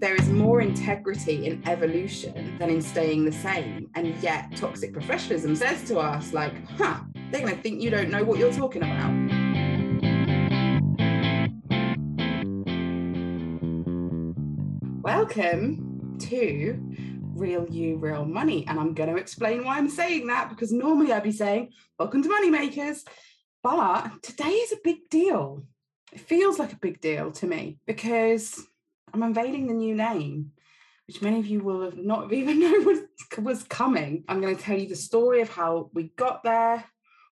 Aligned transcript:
There 0.00 0.16
is 0.16 0.28
more 0.28 0.60
integrity 0.60 1.46
in 1.46 1.62
evolution 1.68 2.56
than 2.58 2.68
in 2.68 2.82
staying 2.82 3.24
the 3.24 3.32
same. 3.32 3.88
And 3.94 4.16
yet, 4.16 4.56
toxic 4.56 4.92
professionalism 4.92 5.54
says 5.54 5.84
to 5.84 5.98
us, 5.98 6.32
like, 6.32 6.52
huh, 6.70 7.00
they're 7.30 7.40
going 7.40 7.54
to 7.54 7.62
think 7.62 7.80
you 7.80 7.90
don't 7.90 8.10
know 8.10 8.24
what 8.24 8.38
you're 8.38 8.52
talking 8.52 8.82
about. 8.82 9.12
Welcome 15.02 16.18
to 16.18 16.80
Real 17.34 17.66
You, 17.70 17.96
Real 17.98 18.24
Money. 18.24 18.66
And 18.66 18.80
I'm 18.80 18.94
going 18.94 19.10
to 19.10 19.16
explain 19.16 19.64
why 19.64 19.78
I'm 19.78 19.88
saying 19.88 20.26
that 20.26 20.48
because 20.48 20.72
normally 20.72 21.12
I'd 21.12 21.22
be 21.22 21.32
saying, 21.32 21.70
Welcome 22.00 22.22
to 22.24 22.28
Money 22.28 22.50
Makers. 22.50 23.04
But 23.62 24.22
today 24.22 24.50
is 24.50 24.72
a 24.72 24.78
big 24.82 25.08
deal. 25.08 25.64
It 26.12 26.20
feels 26.20 26.58
like 26.58 26.72
a 26.72 26.78
big 26.78 27.00
deal 27.00 27.30
to 27.32 27.46
me 27.46 27.78
because 27.86 28.60
I'm 29.14 29.22
unveiling 29.22 29.68
the 29.68 29.74
new 29.74 29.94
name, 29.94 30.50
which 31.06 31.22
many 31.22 31.38
of 31.38 31.46
you 31.46 31.60
will 31.60 31.82
have 31.82 31.96
not 31.96 32.32
even 32.32 32.58
known 32.60 32.84
was, 32.84 32.98
was 33.38 33.62
coming. 33.62 34.24
I'm 34.26 34.40
going 34.40 34.56
to 34.56 34.62
tell 34.62 34.76
you 34.76 34.88
the 34.88 34.96
story 34.96 35.40
of 35.40 35.48
how 35.48 35.88
we 35.94 36.10
got 36.16 36.42
there, 36.42 36.84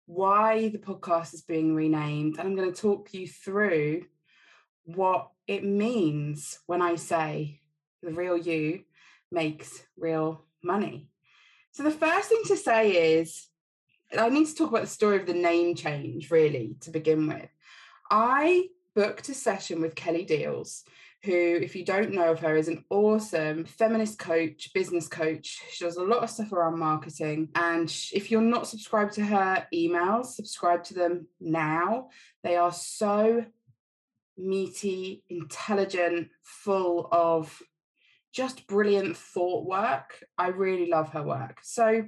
why 0.07 0.69
the 0.69 0.79
podcast 0.79 1.35
is 1.35 1.43
being 1.43 1.75
renamed, 1.75 2.39
and 2.39 2.47
I'm 2.47 2.55
going 2.55 2.73
to 2.73 2.81
talk 2.81 3.13
you 3.13 3.27
through 3.27 4.05
what 4.85 5.31
it 5.49 5.65
means 5.65 6.61
when 6.67 6.81
I 6.81 6.95
say 6.95 7.61
the 8.01 8.13
real 8.13 8.37
you 8.37 8.85
makes 9.33 9.83
real 9.97 10.45
money. 10.63 11.09
So, 11.73 11.83
the 11.83 11.91
first 11.91 12.29
thing 12.29 12.43
to 12.47 12.57
say 12.57 13.19
is 13.19 13.49
I 14.17 14.29
need 14.29 14.47
to 14.47 14.55
talk 14.55 14.71
about 14.71 14.83
the 14.83 14.89
story 14.89 15.17
of 15.17 15.27
the 15.27 15.35
name 15.35 15.75
change, 15.75 16.31
really, 16.31 16.77
to 16.83 16.91
begin 16.91 17.27
with. 17.27 17.49
I 18.09 18.69
booked 18.95 19.29
a 19.29 19.35
session 19.35 19.81
with 19.81 19.95
Kelly 19.95 20.27
Diels, 20.27 20.83
who, 21.25 21.33
if 21.33 21.77
you 21.77 21.85
don't 21.85 22.13
know 22.13 22.33
of 22.33 22.41
her, 22.41 22.57
is 22.57 22.69
an 22.69 22.85
awesome 22.91 23.65
feminist 23.65 24.19
coach, 24.19 24.71
business 24.75 25.09
coach. 25.09 25.61
She 25.71 25.85
does 25.85 25.97
a 25.97 26.03
lot 26.03 26.23
of 26.23 26.31
stuff 26.31 26.53
around 26.53 26.79
marketing. 26.79 27.49
And 27.55 27.89
if 28.13 28.31
you're 28.31 28.41
not 28.41 28.67
subscribed 28.67 29.13
to 29.15 29.25
her 29.25 29.67
emails, 29.73 30.27
subscribe 30.27 30.85
to 30.85 30.95
them 30.95 31.27
now. 31.41 32.09
They 32.43 32.57
are 32.57 32.73
so 32.73 33.45
meaty, 34.37 35.23
intelligent, 35.29 36.29
full 36.43 37.09
of 37.13 37.63
just 38.33 38.67
brilliant 38.67 39.17
thought 39.17 39.67
work. 39.67 40.25
I 40.39 40.49
really 40.49 40.89
love 40.91 41.11
her 41.11 41.23
work. 41.23 41.59
So 41.63 42.07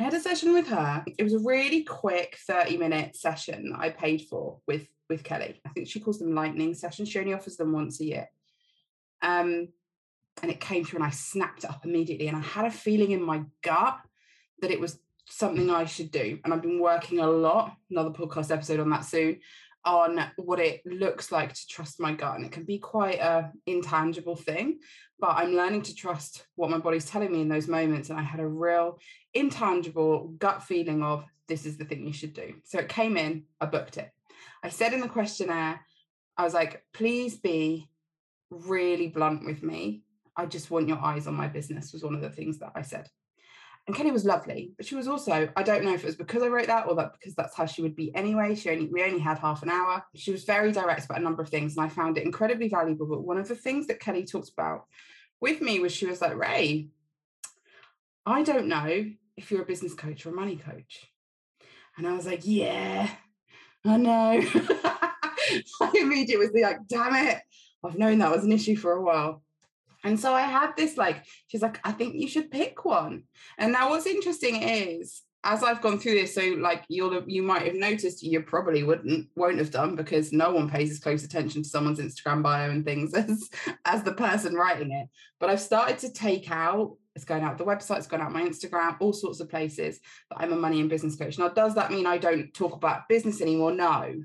I 0.00 0.04
had 0.04 0.14
a 0.14 0.20
session 0.20 0.54
with 0.54 0.66
her. 0.68 1.04
It 1.18 1.22
was 1.22 1.34
a 1.34 1.38
really 1.40 1.82
quick 1.82 2.38
30 2.46 2.78
minute 2.78 3.14
session 3.14 3.72
that 3.72 3.80
I 3.80 3.90
paid 3.90 4.22
for 4.30 4.58
with 4.66 4.88
with 5.10 5.22
Kelly. 5.22 5.60
I 5.66 5.68
think 5.68 5.88
she 5.88 6.00
calls 6.00 6.18
them 6.18 6.34
lightning 6.34 6.72
sessions. 6.72 7.10
She 7.10 7.18
only 7.18 7.34
offers 7.34 7.58
them 7.58 7.72
once 7.72 8.00
a 8.00 8.06
year. 8.06 8.30
Um, 9.20 9.68
and 10.40 10.50
it 10.50 10.58
came 10.58 10.86
through 10.86 11.00
and 11.00 11.06
I 11.06 11.10
snapped 11.10 11.66
up 11.66 11.84
immediately. 11.84 12.28
And 12.28 12.36
I 12.38 12.40
had 12.40 12.64
a 12.64 12.70
feeling 12.70 13.10
in 13.10 13.22
my 13.22 13.42
gut 13.62 13.98
that 14.62 14.70
it 14.70 14.80
was 14.80 14.98
something 15.28 15.68
I 15.68 15.84
should 15.84 16.10
do. 16.10 16.38
And 16.44 16.54
I've 16.54 16.62
been 16.62 16.80
working 16.80 17.18
a 17.18 17.28
lot, 17.28 17.76
another 17.90 18.08
podcast 18.08 18.50
episode 18.50 18.80
on 18.80 18.88
that 18.90 19.04
soon, 19.04 19.40
on 19.84 20.20
what 20.36 20.58
it 20.58 20.82
looks 20.84 21.32
like 21.32 21.54
to 21.54 21.66
trust 21.66 22.00
my 22.00 22.12
gut. 22.12 22.36
And 22.36 22.44
it 22.44 22.52
can 22.52 22.64
be 22.64 22.78
quite 22.78 23.18
a 23.18 23.50
intangible 23.66 24.36
thing, 24.36 24.78
but 25.18 25.36
I'm 25.36 25.54
learning 25.54 25.82
to 25.82 25.94
trust 25.94 26.46
what 26.56 26.70
my 26.70 26.78
body's 26.78 27.06
telling 27.06 27.32
me 27.32 27.40
in 27.40 27.48
those 27.48 27.68
moments. 27.68 28.10
And 28.10 28.18
I 28.18 28.22
had 28.22 28.40
a 28.40 28.46
real 28.46 28.98
intangible 29.34 30.28
gut 30.38 30.62
feeling 30.62 31.02
of 31.02 31.24
this 31.48 31.66
is 31.66 31.76
the 31.76 31.84
thing 31.84 32.06
you 32.06 32.12
should 32.12 32.34
do. 32.34 32.54
So 32.64 32.78
it 32.78 32.88
came 32.88 33.16
in, 33.16 33.44
I 33.60 33.66
booked 33.66 33.96
it. 33.96 34.10
I 34.62 34.68
said 34.68 34.92
in 34.92 35.00
the 35.00 35.08
questionnaire, 35.08 35.80
I 36.36 36.44
was 36.44 36.54
like, 36.54 36.84
please 36.92 37.38
be 37.38 37.88
really 38.50 39.08
blunt 39.08 39.44
with 39.44 39.62
me. 39.62 40.02
I 40.36 40.46
just 40.46 40.70
want 40.70 40.88
your 40.88 40.98
eyes 40.98 41.26
on 41.26 41.34
my 41.34 41.48
business, 41.48 41.92
was 41.92 42.04
one 42.04 42.14
of 42.14 42.20
the 42.20 42.30
things 42.30 42.58
that 42.58 42.72
I 42.74 42.82
said. 42.82 43.08
And 43.86 43.96
Kelly 43.96 44.12
was 44.12 44.24
lovely, 44.24 44.72
but 44.76 44.86
she 44.86 44.94
was 44.94 45.08
also, 45.08 45.48
I 45.56 45.62
don't 45.62 45.84
know 45.84 45.94
if 45.94 46.04
it 46.04 46.06
was 46.06 46.16
because 46.16 46.42
I 46.42 46.48
wrote 46.48 46.68
that 46.68 46.86
or 46.86 46.94
that 46.96 47.14
because 47.14 47.34
that's 47.34 47.56
how 47.56 47.66
she 47.66 47.82
would 47.82 47.96
be 47.96 48.14
anyway. 48.14 48.54
She 48.54 48.70
only 48.70 48.86
we 48.86 49.02
only 49.02 49.18
had 49.18 49.38
half 49.38 49.62
an 49.62 49.70
hour. 49.70 50.04
She 50.14 50.30
was 50.30 50.44
very 50.44 50.70
direct 50.70 51.06
about 51.06 51.18
a 51.18 51.22
number 51.22 51.42
of 51.42 51.48
things, 51.48 51.76
and 51.76 51.84
I 51.84 51.88
found 51.88 52.16
it 52.16 52.24
incredibly 52.24 52.68
valuable. 52.68 53.06
But 53.06 53.24
one 53.24 53.38
of 53.38 53.48
the 53.48 53.56
things 53.56 53.86
that 53.88 53.98
Kelly 53.98 54.24
talked 54.24 54.50
about 54.50 54.84
with 55.40 55.60
me 55.60 55.80
was 55.80 55.92
she 55.92 56.06
was 56.06 56.20
like, 56.20 56.36
Ray, 56.36 56.88
I 58.26 58.42
don't 58.42 58.66
know 58.66 59.06
if 59.36 59.50
you're 59.50 59.62
a 59.62 59.66
business 59.66 59.94
coach 59.94 60.24
or 60.26 60.30
a 60.30 60.34
money 60.34 60.56
coach. 60.56 61.10
And 61.96 62.06
I 62.06 62.12
was 62.12 62.26
like, 62.26 62.42
yeah, 62.44 63.10
I 63.84 63.96
know. 63.96 64.40
I 65.80 65.92
immediately 65.94 66.46
was 66.46 66.62
like, 66.62 66.86
damn 66.86 67.14
it. 67.26 67.38
I've 67.84 67.98
known 67.98 68.18
that 68.18 68.30
was 68.30 68.44
an 68.44 68.52
issue 68.52 68.76
for 68.76 68.92
a 68.92 69.02
while. 69.02 69.42
And 70.04 70.18
so 70.18 70.32
I 70.32 70.42
had 70.42 70.72
this 70.76 70.96
like, 70.96 71.24
she's 71.48 71.62
like, 71.62 71.80
I 71.84 71.92
think 71.92 72.14
you 72.14 72.28
should 72.28 72.50
pick 72.50 72.84
one. 72.84 73.24
And 73.58 73.72
now 73.72 73.90
what's 73.90 74.06
interesting 74.06 74.62
is 74.62 75.22
as 75.42 75.62
I've 75.62 75.80
gone 75.80 75.98
through 75.98 76.14
this, 76.14 76.34
so 76.34 76.42
like 76.58 76.84
you'll 76.88 77.24
you 77.26 77.42
might 77.42 77.62
have 77.62 77.74
noticed, 77.74 78.22
you 78.22 78.42
probably 78.42 78.82
wouldn't 78.82 79.28
won't 79.36 79.58
have 79.58 79.70
done 79.70 79.96
because 79.96 80.32
no 80.32 80.52
one 80.52 80.68
pays 80.68 80.90
as 80.90 80.98
close 80.98 81.24
attention 81.24 81.62
to 81.62 81.68
someone's 81.68 81.98
Instagram 81.98 82.42
bio 82.42 82.70
and 82.70 82.84
things 82.84 83.14
as 83.14 83.48
as 83.84 84.02
the 84.02 84.12
person 84.12 84.54
writing 84.54 84.92
it. 84.92 85.08
But 85.38 85.50
I've 85.50 85.60
started 85.60 85.98
to 85.98 86.12
take 86.12 86.50
out 86.50 86.96
it's 87.14 87.24
going 87.24 87.42
out 87.42 87.58
the 87.58 87.64
website, 87.64 87.98
it's 87.98 88.06
going 88.06 88.22
out 88.22 88.32
my 88.32 88.42
Instagram, 88.42 88.96
all 89.00 89.12
sorts 89.12 89.40
of 89.40 89.48
places 89.48 89.98
that 90.30 90.40
I'm 90.40 90.52
a 90.52 90.56
money 90.56 90.80
and 90.80 90.90
business 90.90 91.16
coach. 91.16 91.38
Now, 91.38 91.48
does 91.48 91.74
that 91.74 91.90
mean 91.90 92.06
I 92.06 92.18
don't 92.18 92.52
talk 92.54 92.74
about 92.74 93.08
business 93.08 93.40
anymore? 93.40 93.72
No. 93.72 94.24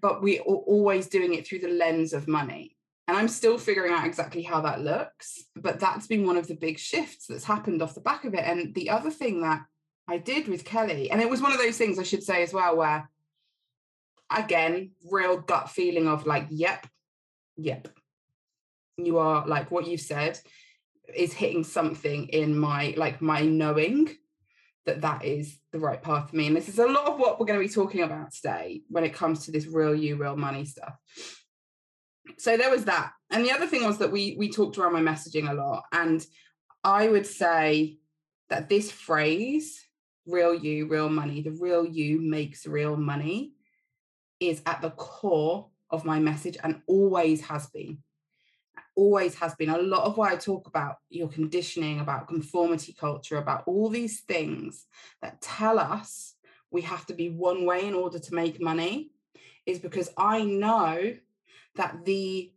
But 0.00 0.22
we 0.22 0.38
are 0.38 0.42
always 0.42 1.08
doing 1.08 1.34
it 1.34 1.46
through 1.46 1.60
the 1.60 1.68
lens 1.68 2.12
of 2.12 2.26
money. 2.26 2.76
And 3.08 3.16
I'm 3.16 3.28
still 3.28 3.58
figuring 3.58 3.92
out 3.92 4.06
exactly 4.06 4.42
how 4.42 4.60
that 4.60 4.80
looks. 4.80 5.44
But 5.56 5.80
that's 5.80 6.06
been 6.06 6.26
one 6.26 6.36
of 6.36 6.46
the 6.46 6.54
big 6.54 6.78
shifts 6.78 7.26
that's 7.26 7.44
happened 7.44 7.82
off 7.82 7.94
the 7.94 8.00
back 8.00 8.24
of 8.24 8.34
it. 8.34 8.44
And 8.44 8.74
the 8.74 8.90
other 8.90 9.10
thing 9.10 9.42
that 9.42 9.62
I 10.08 10.18
did 10.18 10.48
with 10.48 10.64
Kelly, 10.64 11.10
and 11.10 11.20
it 11.20 11.28
was 11.28 11.42
one 11.42 11.52
of 11.52 11.58
those 11.58 11.76
things 11.76 11.98
I 11.98 12.04
should 12.04 12.22
say 12.22 12.42
as 12.42 12.52
well, 12.52 12.76
where 12.76 13.08
again, 14.30 14.92
real 15.10 15.38
gut 15.38 15.70
feeling 15.70 16.08
of 16.08 16.26
like, 16.26 16.46
yep, 16.50 16.86
yep. 17.56 17.88
You 18.96 19.18
are 19.18 19.46
like 19.46 19.70
what 19.70 19.86
you've 19.86 20.00
said 20.00 20.38
is 21.14 21.32
hitting 21.32 21.64
something 21.64 22.28
in 22.28 22.56
my 22.56 22.94
like 22.96 23.20
my 23.20 23.42
knowing 23.42 24.10
that 24.86 25.00
that 25.00 25.24
is 25.24 25.58
the 25.72 25.78
right 25.78 26.02
path 26.02 26.30
for 26.30 26.36
me 26.36 26.46
and 26.46 26.56
this 26.56 26.68
is 26.68 26.78
a 26.78 26.86
lot 26.86 27.06
of 27.06 27.18
what 27.18 27.38
we're 27.38 27.46
going 27.46 27.58
to 27.58 27.66
be 27.66 27.72
talking 27.72 28.02
about 28.02 28.32
today 28.32 28.82
when 28.88 29.04
it 29.04 29.14
comes 29.14 29.44
to 29.44 29.52
this 29.52 29.66
real 29.66 29.94
you 29.94 30.16
real 30.16 30.36
money 30.36 30.64
stuff 30.64 30.94
so 32.38 32.56
there 32.56 32.70
was 32.70 32.84
that. 32.84 33.12
And 33.30 33.44
the 33.44 33.52
other 33.52 33.66
thing 33.66 33.84
was 33.84 33.98
that 33.98 34.12
we 34.12 34.36
we 34.38 34.50
talked 34.50 34.78
around 34.78 34.92
my 34.92 35.00
messaging 35.00 35.50
a 35.50 35.54
lot 35.54 35.84
and 35.92 36.26
i 36.84 37.08
would 37.08 37.26
say 37.26 37.96
that 38.50 38.68
this 38.68 38.90
phrase 38.90 39.86
real 40.26 40.54
you 40.54 40.86
real 40.88 41.08
money 41.08 41.40
the 41.40 41.52
real 41.52 41.86
you 41.86 42.20
makes 42.20 42.66
real 42.66 42.96
money 42.96 43.52
is 44.42 44.60
at 44.66 44.82
the 44.82 44.90
core 44.90 45.68
of 45.90 46.04
my 46.04 46.18
message 46.18 46.56
and 46.64 46.80
always 46.86 47.42
has 47.42 47.66
been. 47.68 47.98
Always 48.96 49.34
has 49.36 49.54
been. 49.54 49.68
A 49.68 49.78
lot 49.78 50.04
of 50.04 50.16
what 50.16 50.32
I 50.32 50.36
talk 50.36 50.66
about 50.66 50.96
your 51.08 51.28
conditioning, 51.28 52.00
about 52.00 52.28
conformity 52.28 52.94
culture, 52.98 53.36
about 53.36 53.64
all 53.66 53.88
these 53.88 54.20
things 54.20 54.86
that 55.20 55.40
tell 55.40 55.78
us 55.78 56.34
we 56.70 56.82
have 56.82 57.06
to 57.06 57.14
be 57.14 57.28
one 57.28 57.64
way 57.66 57.86
in 57.86 57.94
order 57.94 58.18
to 58.18 58.34
make 58.34 58.60
money 58.60 59.10
is 59.66 59.78
because 59.78 60.10
I 60.16 60.42
know 60.42 61.14
that 61.76 62.04
the 62.04 62.52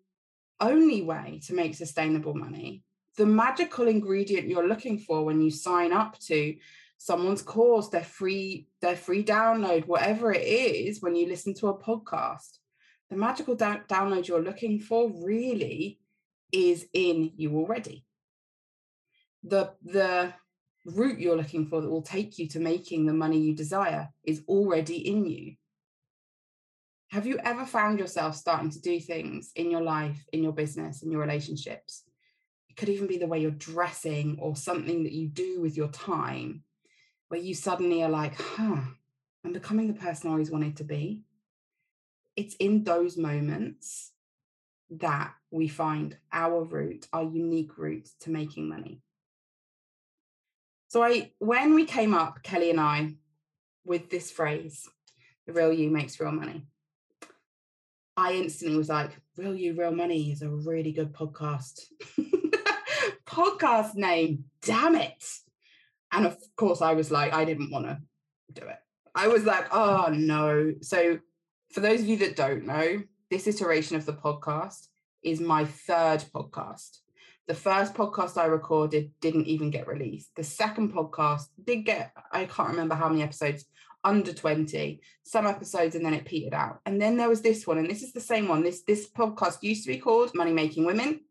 only 0.59 1.01
way 1.01 1.41
to 1.45 1.53
make 1.53 1.75
sustainable 1.75 2.33
money, 2.33 2.83
the 3.17 3.25
magical 3.25 3.87
ingredient 3.87 4.47
you're 4.47 4.67
looking 4.67 4.99
for 4.99 5.23
when 5.23 5.41
you 5.41 5.49
sign 5.49 5.93
up 5.93 6.19
to 6.19 6.55
someone's 6.97 7.41
course, 7.41 7.89
their 7.89 8.03
free, 8.03 8.67
their 8.81 8.95
free 8.95 9.23
download, 9.23 9.85
whatever 9.85 10.33
it 10.33 10.43
is, 10.43 11.01
when 11.01 11.15
you 11.15 11.27
listen 11.27 11.53
to 11.55 11.67
a 11.67 11.77
podcast, 11.77 12.59
the 13.09 13.15
magical 13.15 13.55
da- 13.55 13.81
download 13.89 14.27
you're 14.27 14.41
looking 14.41 14.79
for 14.79 15.11
really 15.23 15.99
is 16.51 16.87
in 16.93 17.31
you 17.35 17.55
already. 17.55 18.05
The, 19.43 19.72
the 19.84 20.34
route 20.85 21.19
you're 21.19 21.37
looking 21.37 21.67
for 21.67 21.81
that 21.81 21.90
will 21.90 22.01
take 22.01 22.40
you 22.40 22.47
to 22.49 22.59
making 22.59 23.05
the 23.05 23.13
money 23.13 23.40
you 23.40 23.55
desire 23.55 24.09
is 24.23 24.43
already 24.47 25.07
in 25.07 25.25
you. 25.25 25.55
Have 27.11 27.25
you 27.25 27.37
ever 27.43 27.66
found 27.66 27.99
yourself 27.99 28.35
starting 28.35 28.69
to 28.72 28.81
do 28.81 28.99
things 28.99 29.52
in 29.55 29.72
your 29.72 29.81
life, 29.81 30.25
in 30.34 30.43
your 30.43 30.52
business, 30.52 31.03
in 31.03 31.11
your 31.11 31.22
relationships? 31.22 32.03
It 32.69 32.75
could 32.75 32.90
even 32.90 33.07
be 33.07 33.17
the 33.17 33.28
way 33.28 33.40
you're 33.40 33.52
dressing 33.52 34.37
or 34.40 34.55
something 34.55 35.03
that 35.03 35.13
you 35.13 35.28
do 35.28 35.61
with 35.61 35.78
your 35.78 35.87
time 35.90 36.63
where 37.29 37.40
you 37.40 37.53
suddenly 37.53 38.03
are 38.03 38.09
like, 38.09 38.40
huh, 38.40 38.81
I'm 39.43 39.53
becoming 39.53 39.87
the 39.87 39.99
person 39.99 40.29
I 40.29 40.34
always 40.34 40.52
wanted 40.52 40.78
to 40.78 40.84
be. 40.84 41.22
It's 42.35 42.55
in 42.55 42.84
those 42.84 43.17
moments 43.17 44.11
that 44.90 45.34
we 45.52 45.67
find 45.67 46.17
our 46.31 46.63
route, 46.63 47.07
our 47.13 47.23
unique 47.23 47.78
route 47.78 48.09
to 48.22 48.29
making 48.29 48.67
money. 48.67 49.02
So 50.87 51.03
I 51.03 51.31
when 51.40 51.73
we 51.73 51.85
came 51.85 52.13
up, 52.13 52.43
Kelly 52.43 52.69
and 52.69 52.79
I, 52.79 53.16
with 53.85 54.09
this 54.09 54.31
phrase, 54.31 54.87
the 55.46 55.53
real 55.53 55.72
you 55.72 55.90
makes 55.90 56.19
real 56.19 56.31
money. 56.31 56.67
I 58.17 58.34
instantly 58.34 58.78
was 58.78 58.90
like, 58.90 59.12
Real 59.35 59.56
You, 59.56 59.76
Real 59.76 59.91
Money 59.91 60.32
is 60.32 60.41
a 60.41 60.50
really 60.50 60.94
good 60.94 61.14
podcast. 61.14 61.82
podcast 63.26 63.96
name, 63.96 64.46
damn 64.62 64.96
it. 64.96 65.23
And 66.12 66.26
of 66.26 66.38
course, 66.56 66.82
I 66.82 66.94
was 66.94 67.12
like, 67.12 67.34
I 67.34 67.44
didn't 67.44 67.72
want 67.72 67.88
to 67.88 68.00
do 68.53 68.66
it. 68.67 68.78
I 69.14 69.28
was 69.28 69.44
like, 69.44 69.67
oh 69.73 70.08
no. 70.14 70.73
So, 70.82 71.20
for 71.72 71.82
those 71.82 72.00
of 72.02 72.08
you 72.08 72.17
that 72.17 72.38
don't 72.38 72.66
know, 72.66 73.03
this 73.29 73.47
iteration 73.47 73.97
of 73.97 74.06
the 74.06 74.14
podcast 74.14 74.88
is 75.23 75.41
my 75.41 75.66
third 75.66 76.23
podcast. 76.34 77.00
The 77.47 77.53
first 77.53 77.94
podcast 77.94 78.38
I 78.38 78.46
recorded 78.46 79.12
didn't 79.20 79.47
even 79.47 79.72
get 79.72 79.88
released. 79.88 80.29
The 80.35 80.44
second 80.44 80.94
podcast 80.94 81.47
did 81.64 81.85
get, 81.85 82.12
I 82.32 82.46
can't 82.46 82.70
remember 82.70 82.96
how 82.96 83.09
many 83.09 83.23
episodes, 83.23 83.66
under 84.05 84.31
20, 84.31 85.02
some 85.23 85.47
episodes, 85.47 85.96
and 85.96 86.05
then 86.05 86.13
it 86.13 86.25
petered 86.25 86.53
out. 86.53 86.79
And 86.85 87.02
then 87.02 87.17
there 87.17 87.28
was 87.28 87.41
this 87.41 87.67
one, 87.67 87.79
and 87.79 87.90
this 87.90 88.03
is 88.03 88.13
the 88.13 88.22
same 88.22 88.47
one. 88.47 88.63
This 88.63 88.84
this 88.84 89.09
podcast 89.09 89.63
used 89.63 89.84
to 89.84 89.91
be 89.91 89.97
called 89.97 90.35
Money 90.35 90.53
Making 90.53 90.85
Women. 90.85 91.22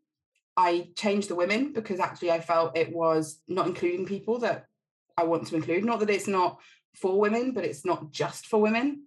I 0.56 0.88
changed 0.96 1.28
the 1.28 1.36
women 1.36 1.72
because 1.72 2.00
actually 2.00 2.32
I 2.32 2.40
felt 2.40 2.76
it 2.76 2.92
was 2.92 3.40
not 3.48 3.66
including 3.66 4.06
people 4.06 4.40
that 4.40 4.66
I 5.16 5.24
want 5.24 5.46
to 5.46 5.56
include. 5.56 5.84
Not 5.84 6.00
that 6.00 6.10
it's 6.10 6.28
not 6.28 6.60
for 6.94 7.18
women, 7.18 7.52
but 7.52 7.64
it's 7.64 7.84
not 7.84 8.12
just 8.12 8.46
for 8.46 8.60
women. 8.60 9.04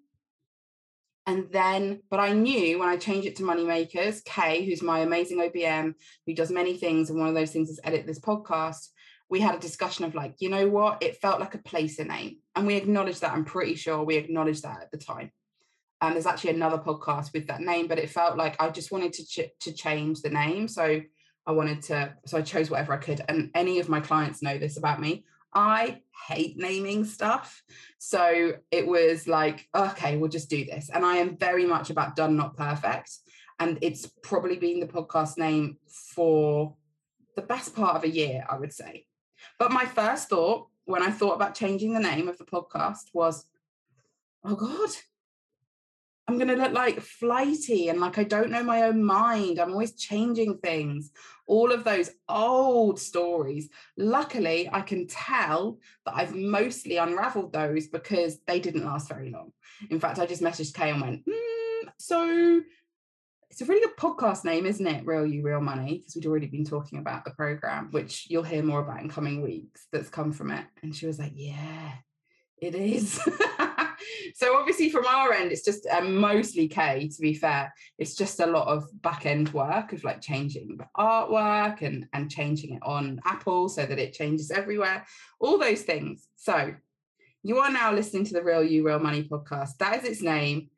And 1.25 1.51
then, 1.51 2.01
but 2.09 2.21
I 2.21 2.31
knew 2.31 2.79
when 2.79 2.87
I 2.87 2.95
changed 2.95 3.27
it 3.27 3.35
to 3.37 3.43
Money 3.43 3.65
Makers, 3.65 4.21
Kay, 4.21 4.65
who's 4.65 4.81
my 4.81 4.99
amazing 4.99 5.39
OBM, 5.39 5.93
who 6.25 6.33
does 6.33 6.51
many 6.51 6.77
things, 6.77 7.09
and 7.09 7.19
one 7.19 7.27
of 7.27 7.35
those 7.35 7.51
things 7.51 7.69
is 7.69 7.81
edit 7.83 8.07
this 8.07 8.19
podcast. 8.19 8.87
We 9.29 9.39
had 9.39 9.55
a 9.55 9.59
discussion 9.59 10.05
of 10.05 10.15
like, 10.15 10.35
you 10.39 10.49
know 10.49 10.69
what? 10.69 11.03
It 11.03 11.17
felt 11.17 11.39
like 11.39 11.53
a 11.53 11.59
placer 11.59 12.05
name. 12.05 12.37
And 12.55 12.65
we 12.65 12.75
acknowledged 12.75 13.21
that. 13.21 13.33
I'm 13.33 13.45
pretty 13.45 13.75
sure 13.75 14.03
we 14.03 14.15
acknowledged 14.15 14.63
that 14.63 14.81
at 14.81 14.91
the 14.91 14.97
time. 14.97 15.31
And 16.01 16.13
there's 16.13 16.25
actually 16.25 16.51
another 16.51 16.77
podcast 16.77 17.33
with 17.33 17.47
that 17.47 17.61
name, 17.61 17.87
but 17.87 17.97
it 17.97 18.09
felt 18.09 18.37
like 18.37 18.61
I 18.61 18.69
just 18.69 18.91
wanted 18.91 19.13
to 19.13 19.25
ch- 19.25 19.51
to 19.61 19.73
change 19.73 20.21
the 20.21 20.29
name. 20.29 20.67
So 20.67 21.01
I 21.45 21.51
wanted 21.51 21.81
to, 21.83 22.13
so 22.25 22.37
I 22.37 22.41
chose 22.41 22.69
whatever 22.69 22.93
I 22.93 22.97
could. 22.97 23.21
And 23.27 23.49
any 23.55 23.79
of 23.79 23.89
my 23.89 23.99
clients 23.99 24.43
know 24.43 24.57
this 24.57 24.77
about 24.77 25.01
me. 25.01 25.25
I 25.53 26.01
hate 26.27 26.57
naming 26.57 27.03
stuff. 27.03 27.63
So 27.97 28.53
it 28.69 28.85
was 28.85 29.27
like, 29.27 29.67
okay, 29.73 30.17
we'll 30.17 30.29
just 30.29 30.49
do 30.49 30.65
this. 30.65 30.89
And 30.93 31.03
I 31.03 31.17
am 31.17 31.37
very 31.37 31.65
much 31.65 31.89
about 31.89 32.15
done, 32.15 32.35
not 32.35 32.55
perfect. 32.55 33.11
And 33.59 33.79
it's 33.81 34.05
probably 34.21 34.57
been 34.57 34.79
the 34.79 34.87
podcast 34.87 35.37
name 35.39 35.77
for 36.13 36.75
the 37.35 37.41
best 37.41 37.75
part 37.75 37.95
of 37.95 38.03
a 38.03 38.09
year, 38.09 38.45
I 38.47 38.57
would 38.57 38.71
say. 38.71 39.06
But 39.59 39.71
my 39.71 39.85
first 39.85 40.29
thought 40.29 40.67
when 40.85 41.03
I 41.03 41.11
thought 41.11 41.35
about 41.35 41.55
changing 41.55 41.93
the 41.93 41.99
name 41.99 42.27
of 42.27 42.37
the 42.37 42.45
podcast 42.45 43.13
was, 43.13 43.45
oh 44.43 44.55
God, 44.55 44.89
I'm 46.27 46.37
going 46.37 46.49
to 46.49 46.55
look 46.55 46.73
like 46.73 46.99
flighty 46.99 47.87
and 47.87 48.01
like 48.01 48.17
I 48.17 48.23
don't 48.23 48.51
know 48.51 48.63
my 48.63 48.83
own 48.83 49.03
mind. 49.03 49.59
I'm 49.59 49.71
always 49.71 49.95
changing 49.95 50.57
things. 50.57 51.11
All 51.45 51.71
of 51.71 51.83
those 51.83 52.09
old 52.27 52.99
stories. 52.99 53.69
Luckily, 53.97 54.69
I 54.71 54.81
can 54.81 55.07
tell 55.07 55.79
that 56.05 56.15
I've 56.15 56.35
mostly 56.35 56.97
unraveled 56.97 57.53
those 57.53 57.87
because 57.87 58.39
they 58.45 58.59
didn't 58.59 58.85
last 58.85 59.07
very 59.07 59.29
long. 59.29 59.53
In 59.89 59.99
fact, 59.99 60.19
I 60.19 60.25
just 60.25 60.41
messaged 60.41 60.73
Kay 60.73 60.89
and 60.89 61.01
went, 61.01 61.25
mm, 61.25 61.89
so 61.97 62.61
it's 63.57 63.67
a 63.67 63.73
really 63.73 63.87
good 63.87 63.97
podcast 63.97 64.45
name, 64.45 64.67
isn't 64.67 64.85
it? 64.85 65.03
Real 65.03 65.25
You, 65.25 65.41
Real 65.41 65.59
Money, 65.59 65.97
because 65.97 66.13
we'd 66.13 66.27
already 66.27 66.45
been 66.45 66.63
talking 66.63 66.99
about 66.99 67.25
the 67.25 67.31
program, 67.31 67.87
which 67.89 68.27
you'll 68.29 68.43
hear 68.43 68.61
more 68.61 68.81
about 68.81 69.01
in 69.01 69.09
coming 69.09 69.41
weeks 69.41 69.87
that's 69.91 70.09
come 70.09 70.31
from 70.31 70.51
it. 70.51 70.63
And 70.83 70.95
she 70.95 71.07
was 71.07 71.17
like, 71.17 71.31
yeah, 71.33 71.93
it 72.61 72.75
is. 72.75 73.19
so 74.35 74.55
obviously 74.55 74.91
from 74.91 75.07
our 75.07 75.33
end 75.33 75.51
it's 75.51 75.65
just 75.65 75.87
um, 75.87 76.15
mostly 76.17 76.67
k 76.67 77.07
to 77.07 77.19
be 77.19 77.33
fair 77.33 77.73
it's 77.97 78.15
just 78.15 78.39
a 78.39 78.45
lot 78.45 78.67
of 78.67 78.85
back 79.01 79.25
end 79.25 79.51
work 79.53 79.91
of 79.91 80.03
like 80.03 80.21
changing 80.21 80.77
the 80.77 80.85
artwork 80.95 81.81
and 81.81 82.07
and 82.13 82.29
changing 82.29 82.75
it 82.75 82.83
on 82.83 83.19
apple 83.25 83.67
so 83.67 83.85
that 83.85 83.99
it 83.99 84.13
changes 84.13 84.51
everywhere 84.51 85.03
all 85.39 85.57
those 85.57 85.81
things 85.81 86.27
so 86.35 86.73
you 87.41 87.57
are 87.57 87.71
now 87.71 87.91
listening 87.91 88.23
to 88.23 88.33
the 88.33 88.43
real 88.43 88.63
you 88.63 88.85
real 88.85 88.99
money 88.99 89.23
podcast 89.23 89.71
that 89.79 89.97
is 89.97 90.09
its 90.09 90.21
name 90.21 90.69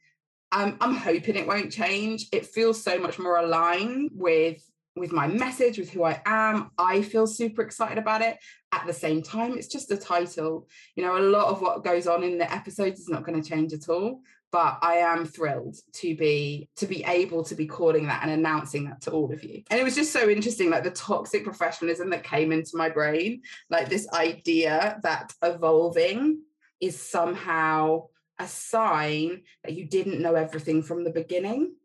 um, 0.52 0.78
i'm 0.82 0.96
hoping 0.96 1.36
it 1.36 1.48
won't 1.48 1.72
change 1.72 2.28
it 2.32 2.46
feels 2.46 2.84
so 2.84 2.98
much 3.00 3.20
more 3.20 3.38
aligned 3.38 4.10
with 4.14 4.62
with 5.00 5.12
my 5.12 5.28
message, 5.28 5.78
with 5.78 5.90
who 5.90 6.04
I 6.04 6.22
am. 6.26 6.72
I 6.78 7.02
feel 7.02 7.26
super 7.26 7.62
excited 7.62 7.98
about 7.98 8.22
it. 8.22 8.38
At 8.72 8.86
the 8.86 8.94
same 8.94 9.24
time, 9.24 9.58
it's 9.58 9.68
just 9.68 9.92
a 9.92 9.98
title. 9.98 10.68
You 10.96 11.04
know, 11.04 11.18
a 11.18 11.20
lot 11.20 11.48
of 11.48 11.62
what 11.62 11.84
goes 11.84 12.06
on 12.06 12.24
in 12.24 12.38
the 12.38 12.52
episodes 12.52 13.00
is 13.00 13.10
not 13.10 13.24
going 13.24 13.42
to 13.42 13.50
change 13.50 13.74
at 13.74 13.90
all. 13.90 14.22
But 14.52 14.80
I 14.82 14.96
am 14.96 15.26
thrilled 15.26 15.78
to 15.94 16.16
be 16.16 16.70
to 16.78 16.88
be 16.88 17.04
able 17.04 17.44
to 17.44 17.54
be 17.54 17.68
calling 17.68 18.08
that 18.08 18.24
and 18.24 18.32
announcing 18.32 18.86
that 18.86 19.00
to 19.02 19.12
all 19.12 19.32
of 19.32 19.44
you. 19.44 19.62
And 19.70 19.80
it 19.80 19.84
was 19.84 19.94
just 19.94 20.12
so 20.12 20.28
interesting, 20.28 20.72
like 20.72 20.84
the 20.84 20.90
toxic 20.90 21.44
professionalism 21.44 22.10
that 22.10 22.24
came 22.24 22.52
into 22.52 22.72
my 22.76 22.90
brain, 22.90 23.44
like 23.70 23.90
this 23.90 24.08
idea 24.12 25.00
that 25.04 25.34
evolving 25.44 26.42
is 26.82 27.00
somehow 27.00 28.08
a 28.40 28.48
sign 28.48 29.42
that 29.64 29.74
you 29.74 29.86
didn't 29.86 30.22
know 30.22 30.36
everything 30.36 30.82
from 30.82 31.04
the 31.04 31.12
beginning. 31.12 31.76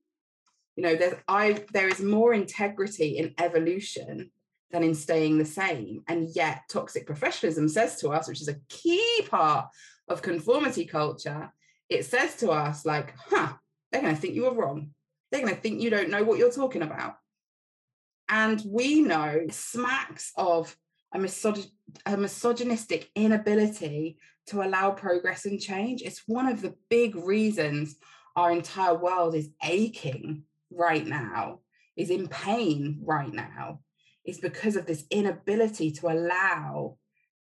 You 0.77 0.83
know 0.83 0.97
there's 0.97 1.15
i 1.29 1.65
there 1.73 1.89
is 1.89 2.01
more 2.01 2.35
integrity 2.35 3.19
in 3.19 3.35
evolution 3.39 4.31
than 4.71 4.83
in 4.83 4.95
staying 4.95 5.39
the 5.39 5.45
same. 5.45 6.03
And 6.09 6.29
yet 6.35 6.63
toxic 6.69 7.07
professionalism 7.07 7.69
says 7.69 8.01
to 8.01 8.09
us 8.09 8.29
which 8.29 8.41
is 8.41 8.49
a 8.49 8.61
key 8.69 9.27
part 9.29 9.69
of 10.09 10.23
conformity 10.23 10.85
culture 10.85 11.53
it 11.89 12.05
says 12.05 12.37
to 12.37 12.51
us 12.51 12.85
like 12.85 13.15
huh 13.17 13.55
they're 13.95 14.03
going 14.03 14.17
to 14.17 14.21
think 14.21 14.35
you 14.35 14.43
were 14.43 14.55
wrong. 14.55 14.91
They're 15.31 15.41
going 15.41 15.55
to 15.55 15.61
think 15.61 15.81
you 15.81 15.89
don't 15.89 16.11
know 16.11 16.25
what 16.25 16.37
you're 16.37 16.51
talking 16.51 16.83
about. 16.83 17.15
And 18.29 18.61
we 18.67 19.03
know 19.03 19.43
smacks 19.51 20.33
of 20.37 20.77
a, 21.15 21.19
misog- 21.19 21.71
a 22.05 22.17
misogynistic 22.17 23.09
inability 23.15 24.19
to 24.47 24.63
allow 24.63 24.91
progress 24.91 25.47
and 25.47 25.61
change 25.61 26.03
it's 26.03 26.23
one 26.27 26.47
of 26.47 26.61
the 26.61 26.75
big 26.91 27.17
reasons 27.17 27.97
our 28.37 28.51
entire 28.51 28.95
world 28.95 29.35
is 29.35 29.51
aching 29.63 30.43
right 30.71 31.07
now, 31.07 31.61
is 31.97 32.11
in 32.11 32.29
pain 32.29 33.01
right 33.03 33.33
now, 33.33 33.81
is 34.25 34.39
because 34.39 34.77
of 34.77 34.87
this 34.87 35.05
inability 35.11 35.93
to 35.93 36.09
allow 36.09 36.97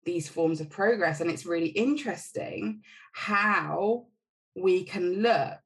these 0.05 0.27
forms 0.27 0.61
of 0.61 0.69
progress. 0.69 1.21
And 1.21 1.29
it's 1.29 1.45
really 1.45 1.67
interesting 1.67 2.81
how 3.13 4.07
we 4.55 4.83
can 4.83 5.21
look 5.21 5.59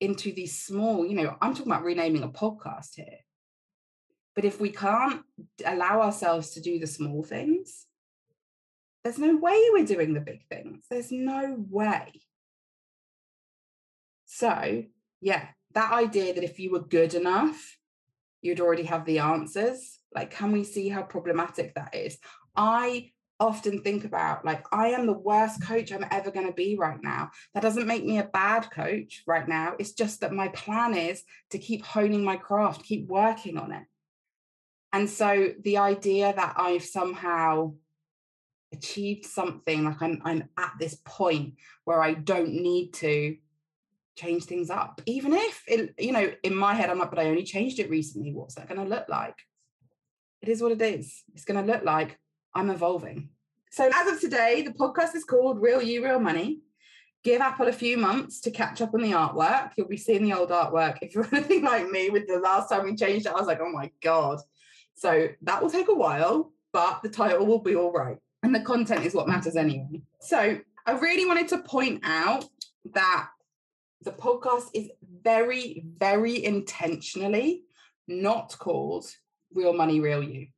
into 0.00 0.32
these 0.32 0.62
small, 0.62 1.04
you 1.04 1.14
know, 1.14 1.36
I'm 1.40 1.54
talking 1.54 1.72
about 1.72 1.84
renaming 1.84 2.22
a 2.22 2.28
podcast 2.28 2.94
here. 2.94 3.18
But 4.36 4.44
if 4.44 4.60
we 4.60 4.70
can't 4.70 5.22
allow 5.66 6.02
ourselves 6.02 6.50
to 6.50 6.60
do 6.60 6.78
the 6.78 6.86
small 6.86 7.24
things, 7.24 7.86
there's 9.04 9.18
no 9.18 9.36
way 9.36 9.62
we're 9.72 9.86
doing 9.86 10.14
the 10.14 10.20
big 10.20 10.46
things. 10.48 10.84
There's 10.90 11.10
no 11.10 11.56
way. 11.70 12.12
So, 14.26 14.84
yeah, 15.20 15.48
that 15.74 15.92
idea 15.92 16.34
that 16.34 16.44
if 16.44 16.58
you 16.58 16.70
were 16.70 16.80
good 16.80 17.14
enough, 17.14 17.78
you'd 18.42 18.60
already 18.60 18.84
have 18.84 19.04
the 19.04 19.18
answers. 19.18 19.98
Like, 20.14 20.30
can 20.30 20.52
we 20.52 20.64
see 20.64 20.88
how 20.88 21.02
problematic 21.02 21.74
that 21.74 21.94
is? 21.94 22.18
I 22.56 23.12
often 23.38 23.82
think 23.82 24.04
about 24.04 24.44
like 24.44 24.62
I 24.70 24.88
am 24.88 25.06
the 25.06 25.14
worst 25.14 25.62
coach 25.66 25.90
I'm 25.90 26.04
ever 26.10 26.30
going 26.30 26.46
to 26.46 26.52
be 26.52 26.76
right 26.78 27.02
now. 27.02 27.30
That 27.54 27.62
doesn't 27.62 27.86
make 27.86 28.04
me 28.04 28.18
a 28.18 28.24
bad 28.24 28.70
coach 28.70 29.22
right 29.26 29.48
now. 29.48 29.74
It's 29.78 29.92
just 29.92 30.20
that 30.20 30.32
my 30.32 30.48
plan 30.48 30.94
is 30.94 31.22
to 31.50 31.58
keep 31.58 31.84
honing 31.84 32.22
my 32.22 32.36
craft, 32.36 32.84
keep 32.84 33.08
working 33.08 33.56
on 33.56 33.72
it. 33.72 33.84
And 34.92 35.08
so 35.08 35.54
the 35.62 35.78
idea 35.78 36.34
that 36.34 36.54
I've 36.58 36.84
somehow 36.84 37.74
achieved 38.72 39.26
something 39.26 39.84
like 39.84 40.00
I'm 40.00 40.20
I'm 40.24 40.48
at 40.56 40.72
this 40.78 40.98
point 41.04 41.54
where 41.84 42.02
I 42.02 42.14
don't 42.14 42.52
need 42.52 42.94
to 42.94 43.36
change 44.16 44.44
things 44.44 44.70
up 44.70 45.00
even 45.06 45.32
if 45.32 45.62
it, 45.66 45.94
you 45.98 46.12
know 46.12 46.30
in 46.42 46.54
my 46.54 46.74
head 46.74 46.90
i'm 46.90 46.98
like 46.98 47.08
but 47.08 47.18
i 47.18 47.24
only 47.24 47.44
changed 47.44 47.78
it 47.78 47.88
recently. 47.88 48.32
What's 48.34 48.54
that 48.56 48.68
going 48.68 48.80
to 48.80 48.86
look 48.86 49.08
like? 49.08 49.36
It 50.42 50.48
is 50.48 50.62
what 50.62 50.72
it 50.72 50.82
is. 50.82 51.22
It's 51.32 51.44
going 51.44 51.64
to 51.64 51.72
look 51.72 51.84
like 51.84 52.18
i'm 52.54 52.70
evolving. 52.70 53.30
So 53.70 53.88
as 53.92 54.12
of 54.12 54.20
today 54.20 54.62
the 54.62 54.72
podcast 54.72 55.14
is 55.14 55.24
called 55.24 55.62
real 55.62 55.80
you 55.80 56.04
real 56.04 56.20
money. 56.20 56.60
Give 57.22 57.40
apple 57.40 57.68
a 57.68 57.72
few 57.72 57.96
months 57.96 58.40
to 58.42 58.50
catch 58.50 58.80
up 58.80 58.94
on 58.94 59.02
the 59.02 59.12
artwork. 59.12 59.72
You'll 59.76 59.88
be 59.88 59.96
seeing 59.96 60.24
the 60.24 60.36
old 60.38 60.50
artwork. 60.50 60.98
If 61.02 61.14
you're 61.14 61.28
anything 61.32 61.64
like 61.64 61.88
me 61.88 62.10
with 62.10 62.26
the 62.26 62.38
last 62.38 62.68
time 62.68 62.84
we 62.84 62.96
changed 62.96 63.26
it 63.26 63.32
i 63.32 63.38
was 63.38 63.46
like 63.46 63.60
oh 63.62 63.70
my 63.70 63.90
god. 64.02 64.40
So 64.94 65.28
that 65.42 65.62
will 65.62 65.70
take 65.70 65.88
a 65.88 65.94
while 65.94 66.52
but 66.72 67.02
the 67.02 67.08
title 67.08 67.46
will 67.46 67.62
be 67.62 67.74
all 67.74 67.92
right 67.92 68.18
and 68.42 68.54
the 68.54 68.60
content 68.60 69.04
is 69.04 69.14
what 69.14 69.28
matters 69.28 69.56
anyway 69.56 70.00
so 70.20 70.58
i 70.86 70.92
really 70.92 71.26
wanted 71.26 71.48
to 71.48 71.58
point 71.58 72.00
out 72.04 72.44
that 72.94 73.28
the 74.02 74.12
podcast 74.12 74.68
is 74.74 74.90
very, 75.22 75.84
very 75.98 76.44
intentionally 76.44 77.64
not 78.08 78.56
called 78.58 79.06
Real 79.54 79.72
Money, 79.72 80.00
Real 80.00 80.22
You. 80.22 80.48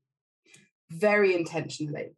Very 0.91 1.35
intentionally. 1.35 2.15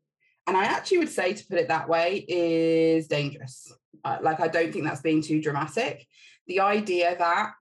And 0.47 0.57
I 0.57 0.65
actually 0.65 0.99
would 0.99 1.09
say 1.09 1.33
to 1.33 1.47
put 1.47 1.59
it 1.59 1.69
that 1.69 1.89
way 1.89 2.25
is 2.29 3.07
dangerous. 3.07 3.73
Uh, 4.05 4.19
like, 4.21 4.41
I 4.41 4.49
don't 4.49 4.73
think 4.73 4.85
that's 4.85 5.01
being 5.01 5.23
too 5.23 5.41
dramatic. 5.41 6.07
The 6.47 6.61
idea 6.61 7.17
that 7.17 7.53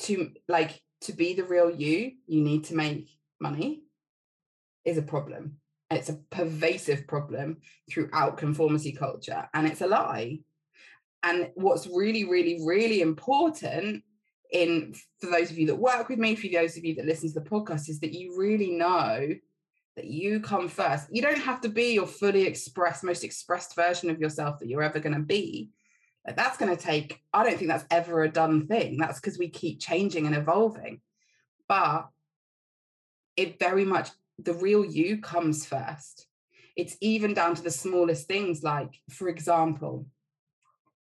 to 0.00 0.30
like 0.48 0.80
to 1.02 1.12
be 1.12 1.34
the 1.34 1.44
real 1.44 1.70
you, 1.70 2.12
you 2.26 2.40
need 2.40 2.64
to 2.64 2.74
make 2.74 3.10
money 3.40 3.82
is 4.84 4.96
a 4.96 5.02
problem. 5.02 5.58
It's 5.90 6.10
a 6.10 6.20
pervasive 6.30 7.06
problem 7.06 7.58
throughout 7.90 8.36
conformity 8.36 8.92
culture, 8.92 9.48
and 9.54 9.66
it's 9.66 9.80
a 9.80 9.86
lie. 9.86 10.40
And 11.22 11.50
what's 11.54 11.86
really, 11.86 12.24
really, 12.24 12.60
really 12.64 13.00
important 13.00 14.04
in 14.52 14.94
for 15.20 15.30
those 15.30 15.50
of 15.50 15.58
you 15.58 15.66
that 15.66 15.76
work 15.76 16.08
with 16.08 16.18
me, 16.18 16.34
for 16.34 16.48
those 16.48 16.76
of 16.76 16.84
you 16.84 16.94
that 16.96 17.06
listen 17.06 17.32
to 17.32 17.40
the 17.40 17.48
podcast, 17.48 17.88
is 17.88 18.00
that 18.00 18.12
you 18.12 18.36
really 18.38 18.70
know 18.70 19.28
that 19.96 20.06
you 20.06 20.40
come 20.40 20.68
first. 20.68 21.08
You 21.10 21.22
don't 21.22 21.40
have 21.40 21.60
to 21.62 21.68
be 21.68 21.94
your 21.94 22.06
fully 22.06 22.46
expressed, 22.46 23.02
most 23.02 23.24
expressed 23.24 23.74
version 23.74 24.10
of 24.10 24.20
yourself 24.20 24.58
that 24.60 24.68
you're 24.68 24.82
ever 24.82 25.00
going 25.00 25.16
to 25.16 25.22
be. 25.22 25.70
That's 26.24 26.58
going 26.58 26.74
to 26.74 26.82
take, 26.82 27.20
I 27.32 27.42
don't 27.42 27.56
think 27.56 27.68
that's 27.68 27.86
ever 27.90 28.22
a 28.22 28.30
done 28.30 28.66
thing. 28.66 28.98
That's 28.98 29.18
because 29.18 29.38
we 29.38 29.48
keep 29.48 29.80
changing 29.80 30.26
and 30.26 30.36
evolving. 30.36 31.00
But 31.68 32.08
it 33.36 33.58
very 33.58 33.84
much, 33.84 34.10
the 34.38 34.54
real 34.54 34.84
you 34.84 35.20
comes 35.20 35.66
first. 35.66 36.26
It's 36.76 36.96
even 37.00 37.34
down 37.34 37.54
to 37.56 37.62
the 37.62 37.70
smallest 37.70 38.28
things, 38.28 38.62
like, 38.62 39.00
for 39.10 39.28
example, 39.28 40.06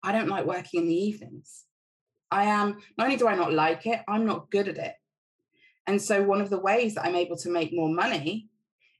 I 0.03 0.11
don't 0.11 0.29
like 0.29 0.45
working 0.45 0.81
in 0.81 0.87
the 0.87 0.95
evenings. 0.95 1.65
I 2.31 2.45
am, 2.45 2.77
not 2.97 3.05
only 3.05 3.17
do 3.17 3.27
I 3.27 3.35
not 3.35 3.53
like 3.53 3.85
it, 3.85 4.01
I'm 4.07 4.25
not 4.25 4.49
good 4.51 4.67
at 4.67 4.77
it. 4.77 4.95
And 5.87 6.01
so 6.01 6.23
one 6.23 6.41
of 6.41 6.49
the 6.49 6.59
ways 6.59 6.95
that 6.95 7.05
I'm 7.05 7.15
able 7.15 7.37
to 7.37 7.49
make 7.49 7.73
more 7.73 7.89
money 7.89 8.49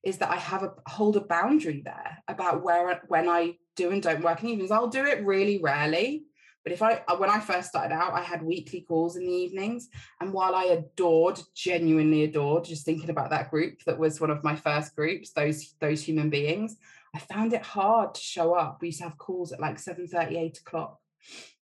is 0.03 0.17
that 0.19 0.29
I 0.31 0.35
have 0.35 0.63
a 0.63 0.73
hold 0.87 1.17
a 1.17 1.21
boundary 1.21 1.81
there 1.83 2.23
about 2.27 2.63
where 2.63 3.01
when 3.07 3.27
I 3.27 3.55
do 3.75 3.91
and 3.91 4.01
don't 4.01 4.23
work 4.23 4.43
in 4.43 4.49
evenings. 4.49 4.71
I'll 4.71 4.87
do 4.87 5.05
it 5.05 5.25
really 5.25 5.59
rarely. 5.61 6.25
But 6.65 6.73
if 6.73 6.81
I 6.81 7.03
uh, 7.07 7.15
when 7.17 7.29
I 7.29 7.39
first 7.39 7.69
started 7.69 7.93
out, 7.93 8.13
I 8.13 8.23
had 8.23 8.41
weekly 8.41 8.81
calls 8.81 9.15
in 9.15 9.25
the 9.25 9.31
evenings. 9.31 9.87
And 10.19 10.33
while 10.33 10.55
I 10.55 10.63
adored, 10.63 11.39
genuinely 11.53 12.23
adored, 12.23 12.65
just 12.65 12.85
thinking 12.85 13.11
about 13.11 13.29
that 13.29 13.51
group 13.51 13.83
that 13.85 13.99
was 13.99 14.19
one 14.19 14.31
of 14.31 14.43
my 14.43 14.55
first 14.55 14.95
groups, 14.95 15.31
those 15.31 15.75
those 15.79 16.01
human 16.01 16.31
beings, 16.31 16.75
I 17.13 17.19
found 17.19 17.53
it 17.53 17.61
hard 17.61 18.15
to 18.15 18.21
show 18.21 18.55
up. 18.55 18.79
We 18.81 18.87
used 18.87 18.97
to 18.97 19.05
have 19.05 19.17
calls 19.19 19.51
at 19.51 19.59
like 19.59 19.77
7 19.77 20.07
30, 20.07 20.37
8 20.37 20.57
o'clock. 20.57 20.99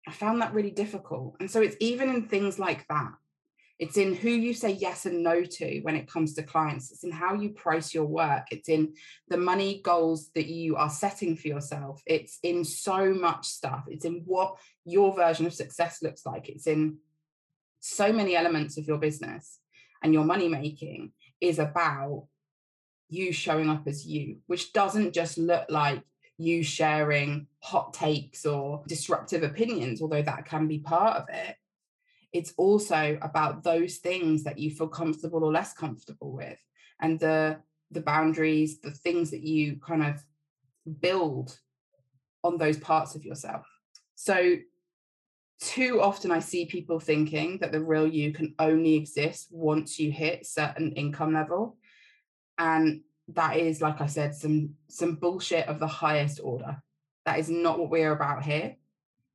I 0.09 0.13
found 0.13 0.41
that 0.41 0.55
really 0.55 0.71
difficult. 0.71 1.37
And 1.41 1.51
so 1.51 1.61
it's 1.61 1.77
even 1.79 2.09
in 2.09 2.29
things 2.29 2.59
like 2.59 2.87
that. 2.89 3.13
It's 3.79 3.99
in 3.99 4.15
who 4.15 4.31
you 4.31 4.55
say 4.55 4.71
yes 4.71 5.05
and 5.05 5.23
no 5.23 5.43
to 5.45 5.81
when 5.81 5.97
it 5.97 6.11
comes 6.11 6.33
to 6.35 6.43
clients. 6.43 6.91
It's 6.91 7.05
in 7.05 7.11
how 7.11 7.35
you 7.35 7.51
price 7.51 7.93
your 7.93 8.07
work. 8.07 8.47
It's 8.51 8.71
in 8.71 8.95
the 9.29 9.37
money 9.37 9.83
goals 9.85 10.31
that 10.35 10.47
you 10.47 10.77
are 10.77 10.89
setting 10.89 11.37
for 11.37 11.49
yourself. 11.49 12.03
It's 12.07 12.39
in 12.43 12.65
so 12.65 13.13
much 13.13 13.47
stuff. 13.47 13.85
It's 13.89 14.07
in 14.07 14.23
what 14.25 14.57
your 14.87 15.15
version 15.15 15.45
of 15.45 15.53
success 15.53 16.03
looks 16.03 16.25
like. 16.25 16.49
It's 16.49 16.67
in 16.67 16.97
so 17.81 18.13
many 18.13 18.35
elements 18.35 18.79
of 18.79 18.87
your 18.87 18.99
business 18.99 19.59
and 20.03 20.15
your 20.15 20.25
money 20.25 20.49
making 20.49 21.13
is 21.41 21.59
about 21.59 22.27
you 23.09 23.33
showing 23.33 23.69
up 23.69 23.87
as 23.87 24.07
you, 24.07 24.39
which 24.47 24.73
doesn't 24.73 25.13
just 25.13 25.37
look 25.37 25.67
like 25.69 26.03
you 26.39 26.63
sharing 26.63 27.47
hot 27.61 27.93
takes 27.93 28.45
or 28.47 28.83
disruptive 28.89 29.43
opinions, 29.43 30.01
although 30.01 30.23
that 30.23 30.47
can 30.47 30.67
be 30.67 30.79
part 30.79 31.17
of 31.17 31.29
it. 31.29 31.57
It's 32.37 32.53
also 32.57 33.19
about 33.23 33.63
those 33.63 33.97
things 33.97 34.45
that 34.45 34.59
you 34.59 34.71
feel 34.71 34.89
comfortable 34.89 35.45
or 35.45 35.53
less 35.53 35.73
comfortable 35.73 36.33
with, 36.33 36.59
and 37.01 37.19
the 37.19 37.59
the 37.91 38.01
boundaries, 38.01 38.81
the 38.81 38.91
things 38.91 39.31
that 39.31 39.43
you 39.43 39.77
kind 39.77 40.05
of 40.05 40.23
build 41.01 41.59
on 42.43 42.59
those 42.59 42.79
parts 42.79 43.15
of 43.15 43.25
yourself. 43.25 43.65
So 44.17 44.57
too 45.61 46.01
often 46.03 46.31
I 46.31 46.41
see 46.41 46.67
people 46.67 47.01
thinking 47.01 47.59
that 47.59 47.73
the 47.73 47.81
real 47.81 48.07
you 48.07 48.33
can 48.33 48.55
only 48.59 48.95
exist 48.95 49.49
once 49.51 49.99
you 49.99 50.11
hit 50.11 50.47
certain 50.47 50.93
income 50.93 51.33
level. 51.33 51.79
And 52.59 53.03
that 53.29 53.57
is 53.57 53.81
like 53.81 54.01
i 54.01 54.07
said 54.07 54.35
some 54.35 54.71
some 54.89 55.17
bullshit 55.17 55.67
of 55.67 55.81
the 55.81 55.87
highest 55.87 56.41
order 56.43 56.81
that 57.25 57.39
is 57.39 57.51
not 57.51 57.79
what 57.79 57.91
we're 57.91 58.13
about 58.13 58.45
here 58.45 58.77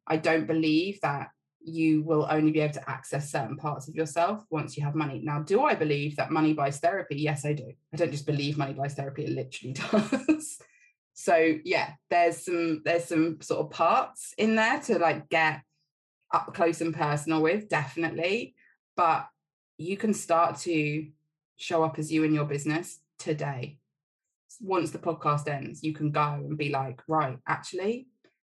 i 0.08 0.16
don't 0.16 0.48
believe 0.48 1.00
that 1.02 1.30
you 1.64 2.04
will 2.04 2.28
only 2.30 2.52
be 2.52 2.60
able 2.60 2.74
to 2.74 2.90
access 2.90 3.32
certain 3.32 3.58
parts 3.58 3.88
of 3.88 3.96
yourself 3.96 4.44
once 4.50 4.78
you 4.78 4.84
have 4.84 4.96
money. 4.96 5.22
Now 5.24 5.42
do 5.42 5.62
i 5.62 5.76
believe 5.76 6.16
that 6.16 6.32
money 6.32 6.54
buys 6.54 6.80
therapy? 6.80 7.18
Yes 7.18 7.46
i 7.46 7.54
do. 7.54 7.72
I 7.94 7.98
don't 7.98 8.12
just 8.12 8.26
believe 8.26 8.58
money 8.58 8.74
buys 8.74 8.96
therapy 8.96 9.26
it 9.26 9.30
literally 9.30 9.74
does. 10.28 10.60
So 11.14 11.58
yeah 11.64 11.92
there's 12.10 12.46
some 12.46 12.82
there's 12.84 13.06
some 13.06 13.42
sort 13.42 13.62
of 13.62 13.72
parts 13.72 14.34
in 14.38 14.56
there 14.56 14.80
to 14.82 14.98
like 14.98 15.30
get 15.30 15.62
up 16.34 16.54
close 16.54 16.82
and 16.82 16.96
personal 16.96 17.42
with 17.42 17.68
definitely 17.68 18.56
but 18.96 19.28
you 19.78 19.98
can 19.98 20.14
start 20.14 20.58
to 20.60 21.08
show 21.58 21.84
up 21.84 22.00
as 22.00 22.12
you 22.12 22.24
in 22.24 22.34
your 22.34 22.46
business 22.46 23.00
today. 23.20 23.78
Once 24.60 24.92
the 24.92 25.00
podcast 25.00 25.48
ends, 25.48 25.84
you 25.84 25.94
can 25.94 26.12
go 26.12 26.34
and 26.34 26.58
be 26.58 26.70
like, 26.70 27.02
right, 27.08 27.38
actually, 27.48 28.08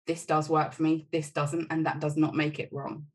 this 0.06 0.26
does 0.26 0.48
work 0.48 0.72
for 0.72 0.82
me, 0.82 1.06
this 1.12 1.30
doesn't, 1.30 1.68
and 1.70 1.86
that 1.86 2.00
does 2.00 2.16
not 2.16 2.34
make 2.34 2.58
it 2.58 2.70
wrong. 2.72 3.06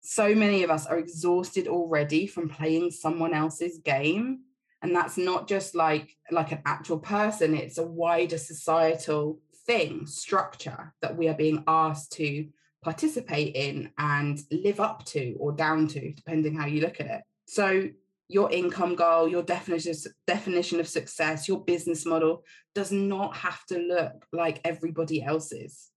So 0.00 0.34
many 0.34 0.62
of 0.62 0.70
us 0.70 0.86
are 0.86 0.98
exhausted 0.98 1.66
already 1.66 2.26
from 2.26 2.48
playing 2.48 2.92
someone 2.92 3.34
else's 3.34 3.78
game. 3.78 4.42
And 4.82 4.94
that's 4.94 5.16
not 5.16 5.48
just 5.48 5.74
like, 5.74 6.14
like 6.30 6.52
an 6.52 6.62
actual 6.64 6.98
person, 6.98 7.56
it's 7.56 7.78
a 7.78 7.86
wider 7.86 8.38
societal 8.38 9.40
thing, 9.66 10.06
structure 10.06 10.94
that 11.02 11.16
we 11.16 11.28
are 11.28 11.34
being 11.34 11.64
asked 11.66 12.12
to 12.12 12.46
participate 12.84 13.56
in 13.56 13.90
and 13.98 14.38
live 14.52 14.78
up 14.78 15.04
to 15.06 15.34
or 15.40 15.50
down 15.50 15.88
to, 15.88 16.12
depending 16.12 16.54
how 16.54 16.66
you 16.66 16.82
look 16.82 17.00
at 17.00 17.06
it. 17.06 17.22
So 17.46 17.88
your 18.28 18.50
income 18.50 18.94
goal, 18.94 19.28
your 19.28 19.42
definition 19.42 19.92
of, 19.92 19.98
definition 20.26 20.80
of 20.80 20.88
success, 20.88 21.46
your 21.46 21.64
business 21.64 22.04
model 22.04 22.44
does 22.74 22.90
not 22.90 23.36
have 23.36 23.64
to 23.66 23.78
look 23.78 24.26
like 24.32 24.60
everybody 24.64 25.22
else's. 25.22 25.90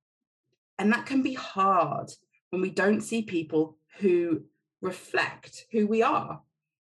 And 0.77 0.91
that 0.93 1.05
can 1.05 1.23
be 1.23 1.33
hard 1.33 2.09
when 2.51 2.61
we 2.61 2.69
don't 2.69 3.01
see 3.01 3.23
people 3.23 3.77
who 3.97 4.43
reflect 4.81 5.65
who 5.71 5.87
we 5.87 6.03
are, 6.03 6.41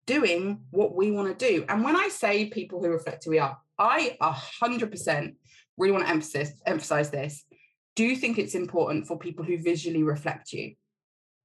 doing 0.06 0.60
what 0.70 0.94
we 0.94 1.10
want 1.10 1.36
to 1.36 1.46
do. 1.52 1.64
And 1.68 1.82
when 1.82 1.96
I 1.96 2.08
say 2.08 2.46
people 2.46 2.80
who 2.80 2.90
reflect 2.90 3.24
who 3.24 3.30
we 3.30 3.38
are, 3.38 3.58
I 3.78 4.16
100% 4.20 5.34
really 5.78 5.92
want 5.92 6.04
to 6.04 6.10
emphasize, 6.10 6.60
emphasize 6.66 7.10
this. 7.10 7.44
Do 7.96 8.04
you 8.04 8.14
think 8.14 8.38
it's 8.38 8.54
important 8.54 9.06
for 9.06 9.18
people 9.18 9.44
who 9.44 9.58
visually 9.58 10.02
reflect 10.02 10.52
you 10.52 10.74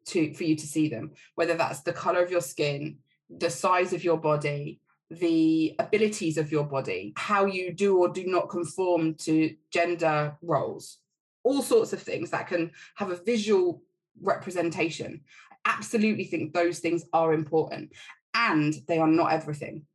to 0.08 0.34
for 0.36 0.44
you 0.44 0.56
to 0.56 0.68
see 0.68 0.88
them, 0.88 1.12
whether 1.34 1.56
that's 1.56 1.82
the 1.82 1.94
color 1.94 2.24
of 2.24 2.30
your 2.30 2.42
skin, 2.42 2.98
the 3.30 3.50
size 3.50 3.94
of 3.94 4.04
your 4.04 4.18
body, 4.18 4.80
the 5.10 5.76
abilities 5.80 6.38
of 6.38 6.52
your 6.52 6.66
body, 6.66 7.14
how 7.16 7.46
you 7.46 7.74
do 7.74 7.98
or 7.98 8.10
do 8.10 8.26
not 8.26 8.50
conform 8.50 9.16
to 9.16 9.56
gender 9.72 10.36
roles, 10.42 10.98
all 11.44 11.62
sorts 11.62 11.94
of 11.94 12.02
things 12.02 12.32
that 12.32 12.48
can 12.48 12.72
have 12.96 13.12
a 13.12 13.24
visual 13.24 13.82
representation. 14.22 15.22
I 15.66 15.72
absolutely 15.72 16.26
think 16.26 16.54
those 16.54 16.80
things 16.80 17.06
are 17.14 17.34
important 17.34 17.92
and 18.34 18.74
they 18.88 18.98
are 18.98 19.08
not 19.08 19.32
everything. 19.32 19.86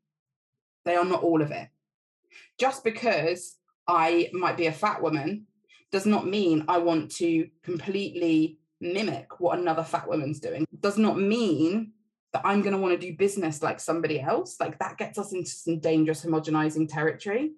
They 0.85 0.97
are 0.97 1.05
not 1.05 1.23
all 1.23 1.43
of 1.43 1.51
it. 1.51 1.69
Just 2.59 2.85
because 2.85 3.57
I 3.87 4.31
might 4.33 4.57
be 4.57 4.67
a 4.67 4.73
fat 4.73 5.03
woman 5.03 5.47
does 5.91 6.07
not 6.07 6.27
mean 6.27 6.65
I 6.69 6.79
want 6.79 7.11
to 7.17 7.49
completely 7.63 8.59
mimic 8.81 9.41
what 9.41 9.59
another 9.59 9.83
fat 9.83 10.09
woman's 10.09 10.41
doing. 10.41 10.67
Does 10.81 10.97
not 10.97 11.19
mean 11.19 11.93
that 12.33 12.43
I'm 12.45 12.63
going 12.63 12.75
to 12.75 12.79
want 12.79 12.99
to 12.99 13.07
do 13.07 13.17
business 13.17 13.63
like 13.63 13.81
somebody 13.81 14.21
else, 14.21 14.61
like 14.61 14.79
that 14.79 14.99
gets 14.99 15.19
us 15.19 15.33
into 15.33 15.51
some 15.51 15.81
dangerous 15.81 16.25
homogenizing 16.25 16.89
territory. 16.89 17.53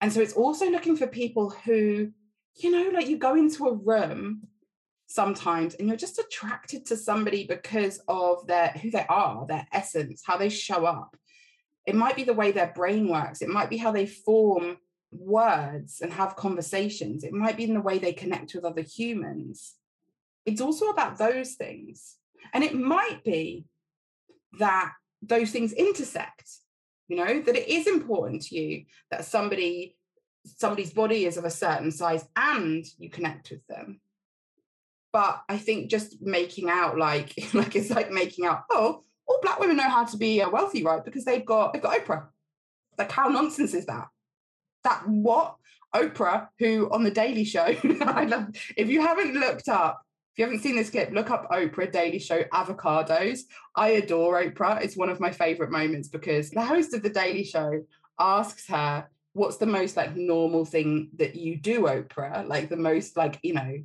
And 0.00 0.12
so 0.12 0.20
it's 0.20 0.34
also 0.34 0.70
looking 0.70 0.96
for 0.96 1.06
people 1.06 1.50
who, 1.50 2.10
you 2.56 2.70
know, 2.70 2.90
like 2.90 3.08
you 3.08 3.16
go 3.16 3.34
into 3.34 3.66
a 3.66 3.74
room 3.74 4.48
sometimes 5.06 5.74
and 5.74 5.88
you're 5.88 5.96
just 5.96 6.18
attracted 6.18 6.86
to 6.86 6.96
somebody 6.96 7.46
because 7.46 8.00
of 8.08 8.46
their 8.46 8.68
who 8.68 8.90
they 8.90 9.06
are, 9.08 9.46
their 9.46 9.66
essence, 9.72 10.22
how 10.26 10.36
they 10.36 10.48
show 10.48 10.84
up. 10.84 11.16
It 11.86 11.94
might 11.94 12.16
be 12.16 12.24
the 12.24 12.34
way 12.34 12.52
their 12.52 12.72
brain 12.74 13.08
works, 13.08 13.42
it 13.42 13.48
might 13.48 13.70
be 13.70 13.76
how 13.76 13.92
they 13.92 14.06
form 14.06 14.78
words 15.10 16.00
and 16.00 16.12
have 16.12 16.36
conversations, 16.36 17.24
it 17.24 17.32
might 17.32 17.56
be 17.56 17.64
in 17.64 17.74
the 17.74 17.80
way 17.80 17.98
they 17.98 18.12
connect 18.12 18.54
with 18.54 18.64
other 18.64 18.82
humans. 18.82 19.74
It's 20.44 20.60
also 20.60 20.88
about 20.88 21.16
those 21.16 21.54
things. 21.54 22.16
And 22.52 22.62
it 22.62 22.74
might 22.74 23.24
be 23.24 23.66
that 24.58 24.92
those 25.22 25.50
things 25.50 25.72
intersect 25.72 26.50
you 27.08 27.16
know 27.16 27.40
that 27.40 27.56
it 27.56 27.68
is 27.68 27.86
important 27.86 28.42
to 28.42 28.56
you 28.56 28.84
that 29.10 29.24
somebody 29.24 29.96
somebody's 30.44 30.92
body 30.92 31.24
is 31.24 31.36
of 31.36 31.44
a 31.44 31.50
certain 31.50 31.90
size 31.90 32.24
and 32.36 32.84
you 32.98 33.08
connect 33.10 33.50
with 33.50 33.66
them. 33.66 34.00
But 35.12 35.42
i 35.48 35.56
think 35.56 35.90
just 35.90 36.20
making 36.20 36.68
out 36.68 36.98
like 36.98 37.32
like 37.54 37.76
it's 37.76 37.90
like 37.90 38.10
making 38.10 38.46
out 38.46 38.64
oh 38.70 39.02
all 39.26 39.38
black 39.42 39.58
women 39.58 39.76
know 39.76 39.88
how 39.88 40.04
to 40.04 40.16
be 40.16 40.42
uh, 40.42 40.50
wealthy 40.50 40.82
right? 40.82 41.04
Because 41.04 41.24
they've 41.24 41.44
got 41.44 41.72
they've 41.72 41.82
got 41.82 41.98
oprah. 41.98 42.26
Like 42.98 43.10
how 43.10 43.28
nonsense 43.28 43.74
is 43.74 43.86
that? 43.86 44.08
That 44.84 45.08
what? 45.08 45.56
Oprah 45.94 46.48
who 46.58 46.90
on 46.90 47.04
the 47.04 47.10
daily 47.12 47.44
show 47.44 47.66
i 48.00 48.24
love 48.24 48.48
if 48.76 48.88
you 48.88 49.00
haven't 49.00 49.34
looked 49.34 49.68
up 49.68 50.04
If 50.34 50.40
you 50.40 50.46
haven't 50.46 50.62
seen 50.62 50.74
this 50.74 50.90
clip, 50.90 51.12
look 51.12 51.30
up 51.30 51.48
Oprah 51.52 51.92
Daily 51.92 52.18
Show 52.18 52.42
avocados. 52.52 53.42
I 53.76 53.90
adore 53.90 54.42
Oprah. 54.42 54.82
It's 54.82 54.96
one 54.96 55.08
of 55.08 55.20
my 55.20 55.30
favorite 55.30 55.70
moments 55.70 56.08
because 56.08 56.50
the 56.50 56.60
host 56.60 56.92
of 56.92 57.04
the 57.04 57.08
Daily 57.08 57.44
Show 57.44 57.84
asks 58.18 58.66
her, 58.66 59.08
What's 59.34 59.58
the 59.58 59.66
most 59.66 59.96
like 59.96 60.16
normal 60.16 60.64
thing 60.64 61.10
that 61.18 61.36
you 61.36 61.56
do, 61.56 61.82
Oprah? 61.82 62.48
Like 62.48 62.68
the 62.68 62.76
most 62.76 63.16
like, 63.16 63.38
you 63.44 63.54
know, 63.54 63.76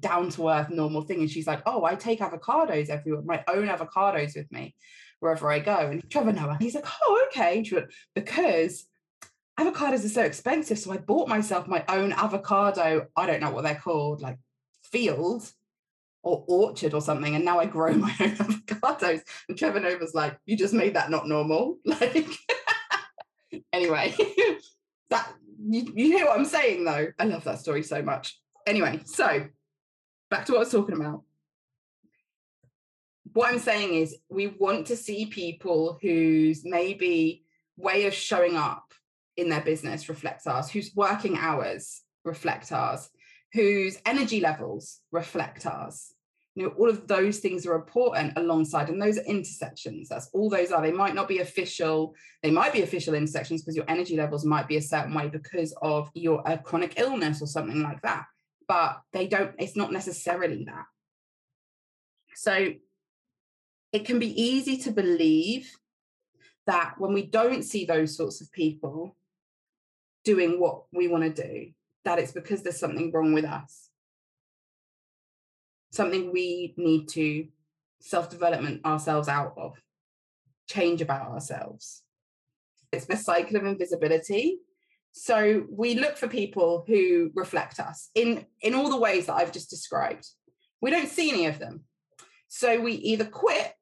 down 0.00 0.30
to 0.30 0.48
earth 0.48 0.70
normal 0.70 1.02
thing. 1.02 1.20
And 1.20 1.30
she's 1.30 1.46
like, 1.46 1.62
Oh, 1.66 1.84
I 1.84 1.94
take 1.94 2.18
avocados 2.18 2.88
everywhere, 2.88 3.22
my 3.22 3.44
own 3.46 3.68
avocados 3.68 4.34
with 4.34 4.50
me 4.50 4.74
wherever 5.20 5.52
I 5.52 5.60
go. 5.60 5.86
And 5.86 6.10
Trevor 6.10 6.32
Noah, 6.32 6.56
he's 6.60 6.74
like, 6.74 6.86
Oh, 7.00 7.26
okay. 7.28 7.62
She 7.62 7.76
went 7.76 7.92
Because 8.16 8.86
avocados 9.56 10.04
are 10.04 10.08
so 10.08 10.22
expensive. 10.22 10.80
So 10.80 10.90
I 10.90 10.96
bought 10.96 11.28
myself 11.28 11.68
my 11.68 11.84
own 11.88 12.12
avocado, 12.12 13.06
I 13.16 13.26
don't 13.26 13.40
know 13.40 13.52
what 13.52 13.62
they're 13.62 13.76
called, 13.76 14.20
like 14.20 14.40
field 14.82 15.48
or 16.22 16.44
orchard 16.48 16.94
or 16.94 17.00
something. 17.00 17.34
And 17.34 17.44
now 17.44 17.58
I 17.58 17.66
grow 17.66 17.92
my 17.94 18.14
own 18.20 18.36
avocados. 18.36 19.20
And 19.48 19.58
Trevor 19.58 19.80
Noah's 19.80 20.14
like, 20.14 20.38
You 20.46 20.56
just 20.56 20.74
made 20.74 20.94
that 20.94 21.10
not 21.10 21.28
normal. 21.28 21.78
Like, 21.86 22.26
anyway, 23.72 24.14
that 25.10 25.32
you, 25.62 25.92
you 25.94 26.06
hear 26.16 26.26
what 26.26 26.38
I'm 26.38 26.44
saying 26.44 26.84
though. 26.84 27.08
I 27.18 27.24
love 27.24 27.44
that 27.44 27.60
story 27.60 27.82
so 27.82 28.02
much. 28.02 28.38
Anyway, 28.66 29.00
so 29.04 29.46
back 30.30 30.46
to 30.46 30.52
what 30.52 30.58
I 30.58 30.60
was 30.60 30.72
talking 30.72 30.96
about. 30.96 31.22
What 33.34 33.50
I'm 33.50 33.58
saying 33.58 33.94
is, 33.94 34.16
we 34.28 34.46
want 34.46 34.86
to 34.88 34.96
see 34.96 35.26
people 35.26 35.98
whose 36.02 36.62
maybe 36.64 37.44
way 37.76 38.06
of 38.06 38.14
showing 38.14 38.56
up 38.56 38.92
in 39.36 39.48
their 39.48 39.62
business 39.62 40.08
reflects 40.08 40.46
ours, 40.46 40.70
whose 40.70 40.94
working 40.94 41.38
hours 41.38 42.02
reflect 42.24 42.72
ours, 42.72 43.08
whose 43.52 43.98
energy 44.06 44.40
levels 44.40 45.00
reflect 45.10 45.66
ours. 45.66 46.14
You 46.54 46.64
know, 46.64 46.74
all 46.78 46.90
of 46.90 47.08
those 47.08 47.38
things 47.38 47.66
are 47.66 47.74
important 47.74 48.34
alongside, 48.36 48.90
and 48.90 49.00
those 49.00 49.18
are 49.18 49.24
intersections. 49.24 50.08
That's 50.08 50.28
all 50.34 50.50
those 50.50 50.70
are. 50.70 50.82
They 50.82 50.92
might 50.92 51.14
not 51.14 51.28
be 51.28 51.38
official, 51.38 52.14
they 52.42 52.50
might 52.50 52.72
be 52.72 52.82
official 52.82 53.14
intersections 53.14 53.62
because 53.62 53.76
your 53.76 53.88
energy 53.88 54.16
levels 54.16 54.44
might 54.44 54.68
be 54.68 54.76
a 54.76 54.82
certain 54.82 55.14
way 55.14 55.28
because 55.28 55.74
of 55.80 56.10
your 56.14 56.42
a 56.44 56.58
chronic 56.58 56.98
illness 56.98 57.40
or 57.40 57.46
something 57.46 57.82
like 57.82 58.02
that. 58.02 58.26
But 58.68 59.00
they 59.12 59.26
don't, 59.26 59.54
it's 59.58 59.76
not 59.76 59.92
necessarily 59.92 60.64
that. 60.64 60.84
So 62.34 62.74
it 63.92 64.04
can 64.04 64.18
be 64.18 64.42
easy 64.42 64.76
to 64.78 64.90
believe 64.90 65.70
that 66.66 66.94
when 66.98 67.12
we 67.12 67.22
don't 67.22 67.62
see 67.62 67.84
those 67.84 68.16
sorts 68.16 68.40
of 68.40 68.52
people 68.52 69.16
doing 70.24 70.60
what 70.60 70.84
we 70.92 71.08
want 71.08 71.24
to 71.24 71.42
do, 71.42 71.72
that 72.04 72.18
it's 72.18 72.32
because 72.32 72.62
there's 72.62 72.78
something 72.78 73.10
wrong 73.12 73.32
with 73.32 73.44
us. 73.44 73.90
Something 75.92 76.32
we 76.32 76.74
need 76.76 77.08
to 77.10 77.46
self 78.00 78.30
development 78.30 78.84
ourselves 78.84 79.28
out 79.28 79.54
of, 79.56 79.80
change 80.68 81.02
about 81.02 81.30
ourselves. 81.30 82.02
It's 82.92 83.06
the 83.06 83.16
cycle 83.16 83.56
of 83.56 83.64
invisibility. 83.64 84.58
So 85.12 85.66
we 85.70 85.94
look 85.94 86.16
for 86.16 86.28
people 86.28 86.84
who 86.86 87.30
reflect 87.34 87.78
us 87.78 88.10
in, 88.14 88.46
in 88.62 88.74
all 88.74 88.88
the 88.88 88.98
ways 88.98 89.26
that 89.26 89.34
I've 89.34 89.52
just 89.52 89.70
described. 89.70 90.26
We 90.80 90.90
don't 90.90 91.08
see 91.08 91.30
any 91.30 91.46
of 91.46 91.58
them. 91.58 91.84
So 92.48 92.80
we 92.80 92.92
either 92.94 93.24
quit 93.24 93.74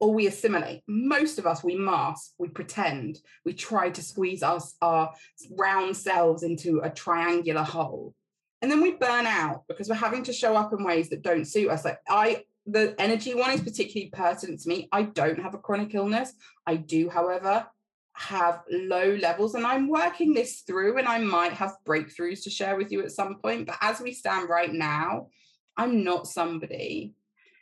or 0.00 0.12
we 0.14 0.26
assimilate. 0.26 0.82
Most 0.88 1.38
of 1.38 1.46
us, 1.46 1.62
we 1.62 1.76
mask, 1.76 2.32
we 2.38 2.48
pretend, 2.48 3.20
we 3.44 3.52
try 3.52 3.90
to 3.90 4.02
squeeze 4.02 4.42
us, 4.42 4.74
our 4.80 5.12
round 5.56 5.96
selves 5.96 6.42
into 6.42 6.80
a 6.80 6.90
triangular 6.90 7.62
hole. 7.62 8.14
And 8.62 8.70
then 8.70 8.80
we 8.80 8.92
burn 8.92 9.26
out 9.26 9.64
because 9.68 9.88
we're 9.88 9.94
having 9.94 10.24
to 10.24 10.32
show 10.32 10.56
up 10.56 10.72
in 10.72 10.84
ways 10.84 11.10
that 11.10 11.22
don't 11.22 11.46
suit 11.46 11.70
us. 11.70 11.84
Like 11.84 11.98
I, 12.08 12.44
the 12.66 12.94
energy 12.98 13.34
one 13.34 13.50
is 13.50 13.60
particularly 13.60 14.10
pertinent 14.10 14.60
to 14.60 14.68
me. 14.68 14.88
I 14.90 15.02
don't 15.02 15.40
have 15.40 15.54
a 15.54 15.58
chronic 15.58 15.94
illness. 15.94 16.32
I 16.66 16.76
do, 16.76 17.08
however, 17.08 17.66
have 18.14 18.62
low 18.70 19.14
levels 19.14 19.54
and 19.54 19.66
I'm 19.66 19.88
working 19.88 20.34
this 20.34 20.60
through 20.60 20.98
and 20.98 21.08
I 21.08 21.18
might 21.18 21.52
have 21.52 21.76
breakthroughs 21.86 22.42
to 22.44 22.50
share 22.50 22.76
with 22.76 22.92
you 22.92 23.02
at 23.02 23.12
some 23.12 23.36
point. 23.36 23.66
But 23.66 23.78
as 23.80 24.00
we 24.00 24.12
stand 24.12 24.48
right 24.48 24.72
now, 24.72 25.28
I'm 25.76 26.04
not 26.04 26.26
somebody 26.26 27.14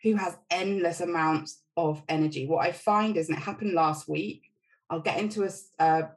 who 0.03 0.17
has 0.17 0.37
endless 0.51 1.01
amounts 1.01 1.62
of 1.79 2.03
energy. 2.09 2.47
What 2.47 2.67
I 2.67 2.73
find 2.73 3.17
is, 3.17 3.29
and 3.29 3.38
it 3.38 3.45
happened 3.45 3.73
last 3.73 4.09
week, 4.09 4.51
I'll 4.91 5.01
get 5.01 5.19
into 5.19 5.45
a, 5.45 5.51
a, 5.79 5.83
uh, 5.83 6.09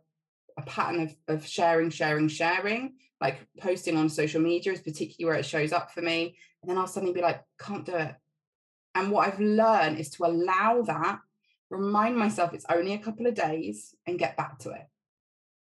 a 0.58 0.62
pattern 0.63 1.02
of, 1.02 1.15
of 1.28 1.47
sharing, 1.47 1.89
sharing, 1.89 2.28
sharing, 2.28 2.95
like 3.21 3.47
posting 3.60 3.95
on 3.95 4.10
social 4.10 4.41
media 4.41 4.74
is 4.74 4.82
particularly 4.82 5.32
where 5.32 5.39
it 5.39 5.45
shows 5.45 5.71
up 5.71 5.91
for 5.91 6.02
me. 6.02 6.36
And 6.62 6.69
then 6.69 6.78
I'll 6.78 6.88
suddenly 6.88 7.13
be 7.13 7.21
like, 7.21 7.41
can't 7.60 7.86
do 7.86 7.95
it. 7.95 8.15
And 8.95 9.12
what 9.12 9.28
I've 9.28 9.39
learned 9.39 10.00
is 10.00 10.10
to 10.12 10.26
allow 10.26 10.82
that, 10.82 11.19
remind 11.69 12.17
myself 12.17 12.54
it's 12.54 12.65
only 12.69 12.93
a 12.93 13.00
couple 13.00 13.28
of 13.28 13.36
days 13.36 13.95
and 14.06 14.19
get 14.19 14.36
back 14.36 14.60
to 14.60 14.71
it. 14.71 14.86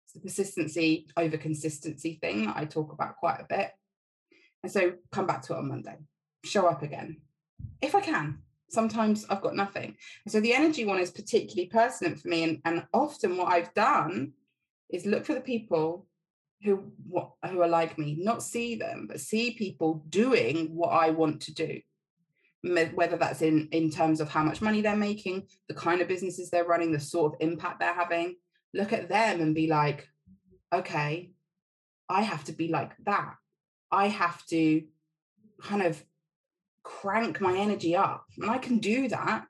It's 0.05 0.15
the 0.15 0.21
persistency 0.21 1.07
over 1.17 1.37
consistency 1.37 2.19
thing 2.21 2.47
that 2.47 2.57
I 2.57 2.65
talk 2.65 2.93
about 2.93 3.17
quite 3.17 3.41
a 3.41 3.47
bit. 3.49 3.71
And 4.63 4.73
so 4.73 4.95
come 5.13 5.27
back 5.27 5.43
to 5.43 5.55
it 5.55 5.59
on 5.59 5.69
Monday, 5.69 5.99
show 6.45 6.67
up 6.67 6.83
again, 6.83 7.19
if 7.81 7.95
I 7.95 8.01
can. 8.01 8.39
Sometimes 8.73 9.27
I've 9.29 9.43
got 9.43 9.55
nothing. 9.55 9.97
so 10.27 10.41
the 10.41 10.55
energy 10.55 10.87
one 10.87 10.99
is 10.99 11.11
particularly 11.11 11.69
pertinent 11.69 12.19
for 12.19 12.29
me. 12.29 12.43
And, 12.45 12.61
and 12.65 12.87
often 12.95 13.37
what 13.37 13.53
I've 13.53 13.73
done 13.75 14.33
is 14.91 15.05
look 15.05 15.27
for 15.27 15.35
the 15.35 15.41
people 15.41 16.07
who 16.63 16.93
who 17.51 17.61
are 17.61 17.69
like 17.69 17.99
me, 17.99 18.17
not 18.19 18.43
see 18.43 18.77
them, 18.77 19.07
but 19.09 19.21
see 19.21 19.51
people 19.53 20.05
doing 20.09 20.75
what 20.75 20.89
I 20.89 21.11
want 21.11 21.43
to 21.43 21.55
do. 21.55 21.81
Whether 22.65 23.17
that's 23.17 23.43
in 23.43 23.69
in 23.73 23.91
terms 23.91 24.21
of 24.21 24.31
how 24.31 24.43
much 24.43 24.63
money 24.63 24.81
they're 24.81 24.97
making, 24.97 25.49
the 25.69 25.75
kind 25.75 26.01
of 26.01 26.09
businesses 26.09 26.49
they're 26.49 26.65
running, 26.65 26.93
the 26.93 27.01
sort 27.01 27.35
of 27.35 27.41
impact 27.41 27.81
they're 27.81 27.93
having. 27.93 28.37
Look 28.73 28.93
at 28.93 29.09
them 29.09 29.41
and 29.41 29.55
be 29.55 29.67
like, 29.67 30.09
okay, 30.73 31.33
I 32.09 32.23
have 32.23 32.45
to 32.45 32.53
be 32.53 32.69
like 32.69 32.93
that. 33.05 33.35
I 33.91 34.09
have 34.09 34.47
to 34.47 34.85
kind 35.61 35.83
of 35.83 36.03
crank 36.83 37.41
my 37.41 37.57
energy 37.57 37.97
up. 37.97 38.27
And 38.39 38.51
I 38.51 38.59
can 38.59 38.79
do 38.79 39.09
that, 39.09 39.47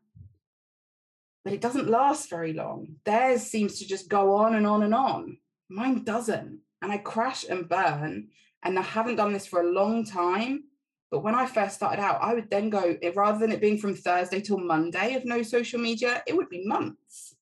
but 1.44 1.52
it 1.52 1.60
doesn't 1.60 1.88
last 1.88 2.30
very 2.30 2.52
long. 2.52 2.96
Theirs 3.04 3.42
seems 3.42 3.78
to 3.78 3.86
just 3.86 4.08
go 4.08 4.34
on 4.34 4.54
and 4.54 4.66
on 4.66 4.82
and 4.82 4.94
on. 4.94 5.38
Mine 5.68 6.04
doesn't. 6.04 6.60
And 6.80 6.92
I 6.92 6.98
crash 6.98 7.44
and 7.48 7.68
burn. 7.68 8.28
And 8.62 8.78
I 8.78 8.82
haven't 8.82 9.16
done 9.16 9.32
this 9.32 9.46
for 9.46 9.60
a 9.60 9.72
long 9.72 10.04
time. 10.04 10.64
But 11.10 11.22
when 11.22 11.34
I 11.34 11.46
first 11.46 11.74
started 11.74 12.00
out, 12.00 12.22
I 12.22 12.32
would 12.34 12.48
then 12.50 12.70
go, 12.70 12.96
eh, 13.02 13.12
rather 13.14 13.38
than 13.38 13.52
it 13.52 13.60
being 13.60 13.78
from 13.78 13.94
Thursday 13.94 14.40
till 14.40 14.58
Monday 14.58 15.14
of 15.14 15.24
no 15.24 15.42
social 15.42 15.78
media, 15.78 16.22
it 16.26 16.34
would 16.34 16.48
be 16.48 16.66
months 16.66 17.34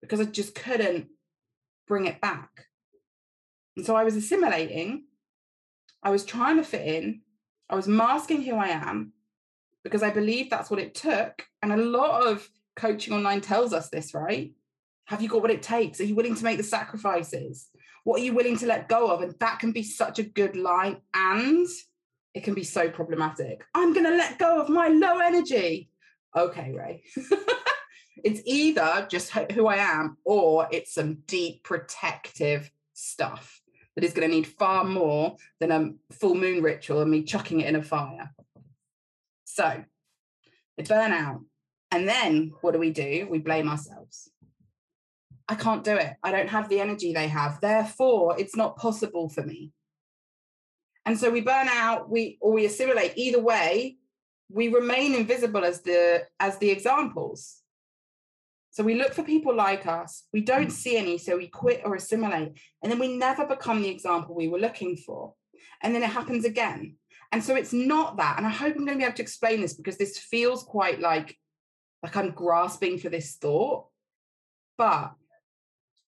because 0.00 0.20
I 0.20 0.24
just 0.24 0.54
couldn't 0.54 1.08
bring 1.88 2.06
it 2.06 2.20
back. 2.20 2.66
And 3.76 3.84
so 3.84 3.96
I 3.96 4.04
was 4.04 4.16
assimilating. 4.16 5.04
I 6.02 6.10
was 6.10 6.24
trying 6.24 6.56
to 6.58 6.62
fit 6.62 6.86
in. 6.86 7.22
I 7.68 7.74
was 7.74 7.88
masking 7.88 8.42
who 8.42 8.56
I 8.56 8.68
am 8.68 9.12
because 9.82 10.02
I 10.02 10.10
believe 10.10 10.50
that's 10.50 10.70
what 10.70 10.80
it 10.80 10.94
took. 10.94 11.46
And 11.62 11.72
a 11.72 11.76
lot 11.76 12.26
of 12.26 12.48
coaching 12.76 13.14
online 13.14 13.40
tells 13.40 13.72
us 13.72 13.88
this, 13.88 14.14
right? 14.14 14.52
Have 15.06 15.22
you 15.22 15.28
got 15.28 15.42
what 15.42 15.50
it 15.50 15.62
takes? 15.62 16.00
Are 16.00 16.04
you 16.04 16.14
willing 16.14 16.34
to 16.34 16.44
make 16.44 16.58
the 16.58 16.64
sacrifices? 16.64 17.68
What 18.04 18.20
are 18.20 18.24
you 18.24 18.34
willing 18.34 18.56
to 18.58 18.66
let 18.66 18.88
go 18.88 19.08
of? 19.08 19.22
And 19.22 19.34
that 19.40 19.58
can 19.58 19.72
be 19.72 19.82
such 19.82 20.18
a 20.18 20.24
good 20.24 20.56
line. 20.56 20.98
And 21.14 21.66
it 22.34 22.44
can 22.44 22.54
be 22.54 22.64
so 22.64 22.88
problematic. 22.90 23.64
I'm 23.74 23.92
going 23.92 24.04
to 24.04 24.16
let 24.16 24.38
go 24.38 24.60
of 24.60 24.68
my 24.68 24.88
low 24.88 25.18
energy. 25.18 25.90
Okay, 26.36 26.72
Ray. 26.72 27.02
it's 28.24 28.42
either 28.44 29.06
just 29.10 29.30
who 29.30 29.66
I 29.66 29.76
am 29.76 30.18
or 30.24 30.68
it's 30.70 30.94
some 30.94 31.18
deep 31.26 31.62
protective 31.62 32.70
stuff 32.92 33.60
that 33.96 34.04
is 34.04 34.12
going 34.12 34.28
to 34.28 34.34
need 34.34 34.46
far 34.46 34.84
more 34.84 35.36
than 35.58 35.72
a 35.72 36.14
full 36.14 36.34
moon 36.34 36.62
ritual 36.62 37.00
and 37.00 37.10
me 37.10 37.22
chucking 37.22 37.60
it 37.60 37.68
in 37.68 37.76
a 37.76 37.82
fire. 37.82 38.30
So 39.44 39.82
they 40.76 40.84
burn 40.84 41.12
out. 41.12 41.40
And 41.90 42.06
then 42.06 42.52
what 42.60 42.72
do 42.72 42.78
we 42.78 42.90
do? 42.90 43.26
We 43.30 43.38
blame 43.38 43.68
ourselves. 43.68 44.30
I 45.48 45.54
can't 45.54 45.84
do 45.84 45.96
it. 45.96 46.14
I 46.22 46.32
don't 46.32 46.50
have 46.50 46.68
the 46.68 46.80
energy 46.80 47.12
they 47.12 47.28
have. 47.28 47.60
Therefore, 47.60 48.38
it's 48.38 48.56
not 48.56 48.76
possible 48.76 49.28
for 49.28 49.42
me. 49.42 49.72
And 51.06 51.18
so 51.18 51.30
we 51.30 51.40
burn 51.40 51.68
out, 51.68 52.10
we 52.10 52.36
or 52.40 52.52
we 52.52 52.66
assimilate. 52.66 53.12
Either 53.16 53.40
way, 53.40 53.96
we 54.50 54.68
remain 54.68 55.14
invisible 55.14 55.64
as 55.64 55.80
the 55.82 56.26
as 56.40 56.58
the 56.58 56.70
examples. 56.70 57.62
So 58.76 58.84
we 58.84 58.94
look 58.94 59.14
for 59.14 59.22
people 59.22 59.56
like 59.56 59.86
us. 59.86 60.24
We 60.34 60.42
don't 60.42 60.66
mm. 60.66 60.70
see 60.70 60.98
any, 60.98 61.16
so 61.16 61.38
we 61.38 61.48
quit 61.48 61.80
or 61.86 61.94
assimilate. 61.94 62.60
And 62.82 62.92
then 62.92 62.98
we 62.98 63.16
never 63.16 63.46
become 63.46 63.80
the 63.80 63.88
example 63.88 64.34
we 64.34 64.48
were 64.48 64.58
looking 64.58 64.98
for. 64.98 65.32
And 65.82 65.94
then 65.94 66.02
it 66.02 66.10
happens 66.10 66.44
again. 66.44 66.96
And 67.32 67.42
so 67.42 67.56
it's 67.56 67.72
not 67.72 68.18
that. 68.18 68.36
And 68.36 68.46
I 68.46 68.50
hope 68.50 68.74
I'm 68.76 68.84
going 68.84 68.98
to 68.98 68.98
be 68.98 69.04
able 69.04 69.16
to 69.16 69.22
explain 69.22 69.62
this 69.62 69.72
because 69.72 69.96
this 69.96 70.18
feels 70.18 70.62
quite 70.62 71.00
like, 71.00 71.38
like 72.02 72.14
I'm 72.18 72.32
grasping 72.32 72.98
for 72.98 73.08
this 73.08 73.36
thought. 73.36 73.86
But 74.76 75.14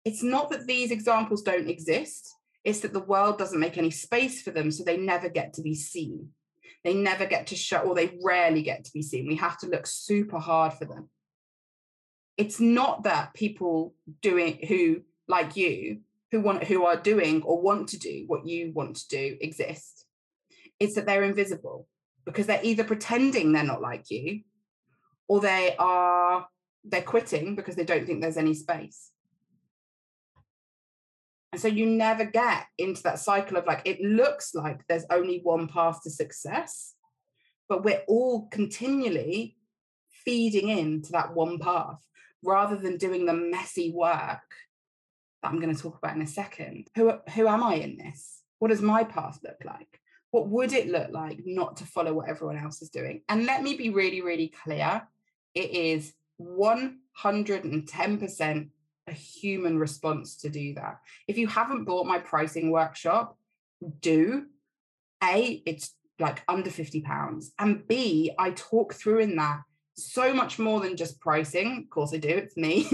it's 0.04 0.22
not 0.22 0.50
that 0.50 0.66
these 0.66 0.90
examples 0.90 1.40
don't 1.40 1.70
exist, 1.70 2.35
it's 2.64 2.81
that 2.81 2.92
the 2.92 3.00
world 3.00 3.38
doesn't 3.38 3.59
make 3.59 3.78
any 3.78 3.90
space 3.90 4.42
for 4.42 4.50
them. 4.50 4.70
So 4.70 4.85
they 4.85 4.98
never 4.98 5.31
get 5.31 5.54
to 5.54 5.62
be 5.62 5.74
seen. 5.74 6.33
They 6.85 6.92
never 6.92 7.24
get 7.24 7.46
to 7.46 7.57
show, 7.57 7.78
or 7.78 7.94
they 7.94 8.18
rarely 8.22 8.61
get 8.61 8.85
to 8.85 8.92
be 8.92 9.00
seen. 9.00 9.26
We 9.26 9.37
have 9.37 9.57
to 9.61 9.68
look 9.68 9.87
super 9.87 10.38
hard 10.38 10.74
for 10.74 10.85
them. 10.85 11.09
It's 12.38 12.61
not 12.61 13.03
that 13.03 13.35
people 13.35 13.94
doing 14.22 14.61
who, 14.66 15.03
like 15.27 15.57
you, 15.57 16.01
who 16.31 16.40
want 16.40 16.64
who 16.64 16.85
are 16.85 16.96
doing 16.96 17.42
or 17.42 17.61
want 17.61 17.88
to 17.88 17.98
do 17.98 18.24
what 18.27 18.46
you 18.46 18.72
want 18.72 18.96
to 18.96 19.09
do 19.09 19.37
exist. 19.40 20.07
It's 20.79 20.94
that 20.94 21.07
they're 21.07 21.24
invisible 21.24 21.87
because 22.24 22.46
they're 22.46 22.61
either 22.62 22.85
pretending 22.85 23.53
they're 23.53 23.64
not 23.64 23.81
like 23.81 24.11
you 24.11 24.42
or 25.27 25.40
they 25.40 25.74
are 25.79 26.46
they're 26.85 27.03
quitting 27.03 27.57
because 27.57 27.77
they 27.77 27.85
don't 27.85 28.07
think 28.07 28.20
there's 28.20 28.37
any 28.37 28.55
space. 28.55 29.11
And 31.53 31.61
so 31.61 31.68
you 31.68 31.87
never 31.87 32.24
get 32.24 32.66
into 32.77 33.03
that 33.05 33.18
cycle 33.18 33.57
of 33.57 33.66
like, 33.66 33.83
it 33.87 34.01
looks 34.03 34.55
like 34.55 34.87
there's 34.87 35.07
only 35.11 35.40
one 35.42 35.66
path 35.66 36.03
to 36.03 36.11
success, 36.11 36.94
but 37.68 37.83
we're 37.83 38.03
all 38.07 38.48
continually 38.48 39.57
feeding 40.11 40.68
into 40.68 41.12
that 41.12 41.35
one 41.35 41.59
path 41.59 42.03
rather 42.42 42.77
than 42.77 42.96
doing 42.96 43.27
the 43.27 43.33
messy 43.33 43.92
work 43.92 44.40
that 45.42 45.48
I'm 45.48 45.61
going 45.61 45.74
to 45.74 45.81
talk 45.81 45.98
about 45.98 46.16
in 46.16 46.22
a 46.22 46.27
second. 46.27 46.88
Who, 46.94 47.12
who 47.35 47.48
am 47.48 47.62
I 47.62 47.74
in 47.74 47.98
this? 47.98 48.42
What 48.59 48.68
does 48.68 48.83
my 48.83 49.05
path 49.05 49.38
look 49.44 49.62
like? 49.64 50.01
What 50.31 50.48
would 50.48 50.72
it 50.72 50.88
look 50.88 51.11
like 51.11 51.40
not 51.44 51.77
to 51.79 51.87
follow 51.87 52.12
what 52.12 52.29
everyone 52.29 52.59
else 52.59 52.83
is 52.83 52.90
doing? 52.90 53.22
And 53.29 53.46
let 53.46 53.62
me 53.62 53.77
be 53.77 53.90
really, 53.90 54.20
really 54.20 54.48
clear 54.48 55.07
it 55.55 55.70
is 55.70 56.12
110% 56.40 58.68
a 59.07 59.12
human 59.12 59.79
response 59.79 60.37
to 60.37 60.51
do 60.51 60.74
that. 60.74 60.98
If 61.27 61.38
you 61.38 61.46
haven't 61.46 61.85
bought 61.85 62.07
my 62.07 62.18
pricing 62.18 62.70
workshop, 62.70 63.38
do. 64.01 64.46
A, 65.24 65.62
it's 65.66 65.94
like 66.18 66.42
under 66.46 66.70
50 66.70 67.01
pounds. 67.01 67.53
And 67.59 67.88
B, 67.88 68.33
I 68.38 68.51
talk 68.51 68.92
through 68.94 69.20
in 69.20 69.37
that 69.37 69.62
so 69.99 70.33
much 70.33 70.59
more 70.59 70.81
than 70.81 70.97
just 70.97 71.21
pricing. 71.21 71.83
Of 71.85 71.91
course, 71.91 72.15
I 72.15 72.19
do, 72.19 72.29
it's 72.29 72.57
me. 72.57 72.89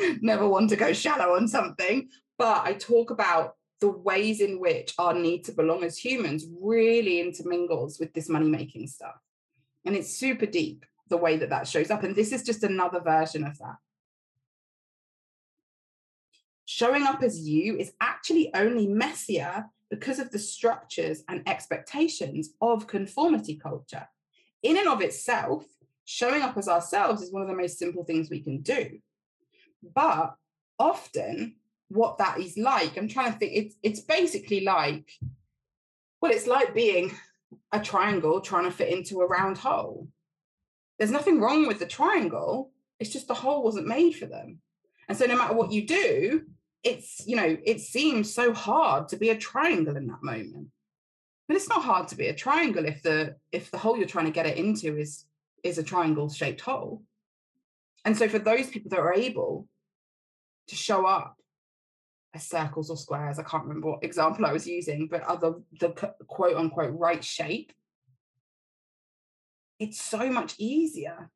Never 0.20 0.48
want 0.48 0.70
to 0.70 0.76
go 0.76 0.92
shallow 0.92 1.36
on 1.36 1.48
something. 1.48 2.08
But 2.38 2.66
I 2.66 2.74
talk 2.74 3.10
about 3.10 3.54
the 3.80 3.90
ways 3.90 4.40
in 4.40 4.60
which 4.60 4.94
our 4.98 5.14
need 5.14 5.44
to 5.44 5.52
belong 5.52 5.84
as 5.84 5.96
humans 5.98 6.46
really 6.60 7.20
intermingles 7.20 7.98
with 7.98 8.12
this 8.12 8.28
money 8.28 8.48
making 8.48 8.88
stuff. 8.88 9.16
And 9.84 9.96
it's 9.96 10.10
super 10.10 10.46
deep 10.46 10.84
the 11.08 11.16
way 11.16 11.36
that 11.38 11.50
that 11.50 11.66
shows 11.66 11.90
up. 11.90 12.02
And 12.02 12.14
this 12.14 12.32
is 12.32 12.42
just 12.42 12.62
another 12.62 13.00
version 13.00 13.44
of 13.44 13.58
that 13.58 13.76
showing 16.70 17.02
up 17.02 17.20
as 17.20 17.36
you 17.48 17.76
is 17.76 17.92
actually 18.00 18.48
only 18.54 18.86
messier 18.86 19.64
because 19.90 20.20
of 20.20 20.30
the 20.30 20.38
structures 20.38 21.24
and 21.28 21.42
expectations 21.48 22.50
of 22.60 22.86
conformity 22.86 23.56
culture. 23.56 24.06
In 24.62 24.78
and 24.78 24.86
of 24.86 25.00
itself, 25.02 25.64
showing 26.10 26.42
up 26.42 26.56
as 26.56 26.68
ourselves 26.68 27.22
is 27.22 27.32
one 27.32 27.40
of 27.40 27.48
the 27.48 27.54
most 27.54 27.78
simple 27.78 28.02
things 28.02 28.28
we 28.28 28.40
can 28.40 28.60
do. 28.62 28.98
But 29.94 30.34
often, 30.76 31.54
what 31.88 32.18
that 32.18 32.40
is 32.40 32.58
like, 32.58 32.96
I'm 32.96 33.06
trying 33.06 33.32
to 33.32 33.38
think, 33.38 33.52
it's, 33.54 33.76
it's 33.82 34.00
basically 34.00 34.62
like, 34.62 35.08
well, 36.20 36.32
it's 36.32 36.48
like 36.48 36.74
being 36.74 37.12
a 37.70 37.78
triangle 37.78 38.40
trying 38.40 38.64
to 38.64 38.72
fit 38.72 38.92
into 38.92 39.20
a 39.20 39.26
round 39.26 39.56
hole. 39.56 40.08
There's 40.98 41.12
nothing 41.12 41.40
wrong 41.40 41.68
with 41.68 41.78
the 41.78 41.86
triangle, 41.86 42.72
it's 42.98 43.10
just 43.10 43.28
the 43.28 43.34
hole 43.34 43.62
wasn't 43.62 43.86
made 43.86 44.12
for 44.16 44.26
them. 44.26 44.58
And 45.08 45.16
so, 45.16 45.26
no 45.26 45.36
matter 45.36 45.54
what 45.54 45.72
you 45.72 45.86
do, 45.86 46.42
it's 46.82 47.22
you 47.26 47.36
know 47.36 47.58
it 47.64 47.78
seems 47.80 48.32
so 48.34 48.54
hard 48.54 49.06
to 49.08 49.16
be 49.16 49.28
a 49.28 49.36
triangle 49.36 49.96
in 49.96 50.06
that 50.06 50.22
moment 50.22 50.68
but 51.46 51.54
it's 51.54 51.68
not 51.68 51.82
hard 51.82 52.08
to 52.08 52.16
be 52.16 52.28
a 52.28 52.34
triangle 52.34 52.86
if 52.86 53.02
the 53.02 53.36
if 53.52 53.70
the 53.70 53.76
hole 53.76 53.98
you're 53.98 54.06
trying 54.06 54.24
to 54.24 54.30
get 54.30 54.46
it 54.46 54.56
into 54.56 54.96
is 54.96 55.26
is 55.62 55.78
a 55.78 55.82
triangle 55.82 56.28
shaped 56.28 56.60
hole. 56.60 57.02
And 58.04 58.16
so 58.16 58.28
for 58.28 58.38
those 58.38 58.68
people 58.68 58.90
that 58.90 59.00
are 59.00 59.14
able 59.14 59.68
to 60.68 60.76
show 60.76 61.06
up 61.06 61.36
as 62.34 62.46
circles 62.46 62.90
or 62.90 62.96
squares 62.96 63.38
i 63.38 63.42
can't 63.42 63.64
remember 63.64 63.90
what 63.90 64.04
example 64.04 64.46
i 64.46 64.52
was 64.52 64.66
using 64.66 65.08
but 65.08 65.22
other 65.24 65.54
the 65.80 65.90
quote 66.28 66.56
unquote 66.56 66.94
right 66.96 67.24
shape 67.24 67.72
it's 69.78 70.00
so 70.00 70.30
much 70.30 70.54
easier 70.58 71.30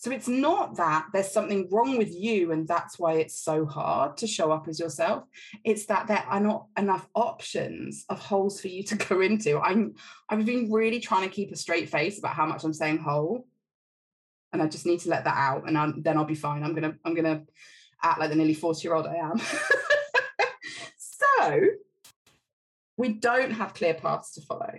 so 0.00 0.12
it's 0.12 0.28
not 0.28 0.76
that 0.76 1.06
there's 1.12 1.32
something 1.32 1.68
wrong 1.72 1.98
with 1.98 2.14
you 2.14 2.52
and 2.52 2.68
that's 2.68 3.00
why 3.00 3.14
it's 3.14 3.42
so 3.42 3.66
hard 3.66 4.16
to 4.18 4.28
show 4.28 4.52
up 4.52 4.68
as 4.68 4.78
yourself. 4.78 5.24
It's 5.64 5.86
that 5.86 6.06
there 6.06 6.24
are 6.28 6.38
not 6.38 6.66
enough 6.78 7.08
options 7.16 8.04
of 8.08 8.20
holes 8.20 8.60
for 8.60 8.68
you 8.68 8.84
to 8.84 8.94
go 9.08 9.20
into. 9.20 9.58
I'm 9.58 9.96
I've 10.28 10.46
been 10.46 10.70
really 10.70 11.00
trying 11.00 11.28
to 11.28 11.34
keep 11.34 11.50
a 11.50 11.56
straight 11.56 11.88
face 11.88 12.20
about 12.20 12.34
how 12.34 12.46
much 12.46 12.62
I'm 12.62 12.72
saying 12.72 12.98
hole. 12.98 13.48
And 14.52 14.62
I 14.62 14.68
just 14.68 14.86
need 14.86 15.00
to 15.00 15.10
let 15.10 15.24
that 15.24 15.36
out 15.36 15.66
and 15.66 15.76
I'm, 15.76 16.00
then 16.00 16.16
I'll 16.16 16.24
be 16.24 16.36
fine. 16.36 16.62
I'm 16.62 16.74
gonna 16.74 16.94
I'm 17.04 17.14
gonna 17.14 17.42
act 18.00 18.20
like 18.20 18.30
the 18.30 18.36
nearly 18.36 18.54
40 18.54 18.86
year 18.86 18.94
old 18.94 19.08
I 19.08 19.16
am. 19.16 19.38
so 20.96 21.60
we 22.96 23.14
don't 23.14 23.50
have 23.50 23.74
clear 23.74 23.94
paths 23.94 24.34
to 24.34 24.42
follow 24.42 24.74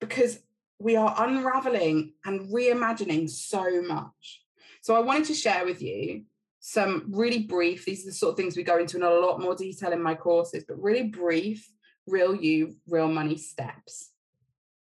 because 0.00 0.40
we 0.82 0.96
are 0.96 1.14
unraveling 1.18 2.12
and 2.24 2.52
reimagining 2.52 3.30
so 3.30 3.82
much. 3.82 4.42
So 4.80 4.96
I 4.96 5.00
wanted 5.00 5.26
to 5.26 5.34
share 5.34 5.64
with 5.64 5.80
you 5.80 6.24
some 6.58 7.06
really 7.10 7.40
brief, 7.44 7.84
these 7.84 8.02
are 8.04 8.10
the 8.10 8.14
sort 8.14 8.32
of 8.32 8.36
things 8.36 8.56
we 8.56 8.62
go 8.62 8.78
into 8.78 8.96
in 8.96 9.02
a 9.02 9.10
lot 9.10 9.40
more 9.40 9.54
detail 9.54 9.92
in 9.92 10.02
my 10.02 10.14
courses, 10.14 10.64
but 10.66 10.82
really 10.82 11.04
brief, 11.04 11.70
real 12.06 12.34
you, 12.34 12.76
real 12.88 13.08
money 13.08 13.36
steps. 13.36 14.10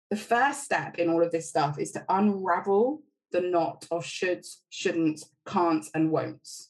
The 0.10 0.18
first 0.18 0.64
step 0.64 0.98
in 0.98 1.10
all 1.10 1.24
of 1.24 1.32
this 1.32 1.50
stuff 1.50 1.78
is 1.80 1.92
to 1.92 2.06
unravel 2.10 3.02
the 3.32 3.42
knot 3.42 3.86
of 3.92 4.04
shoulds, 4.04 4.58
shouldn't, 4.70 5.24
can'ts, 5.46 5.90
and 5.94 6.12
won'ts. 6.12 6.70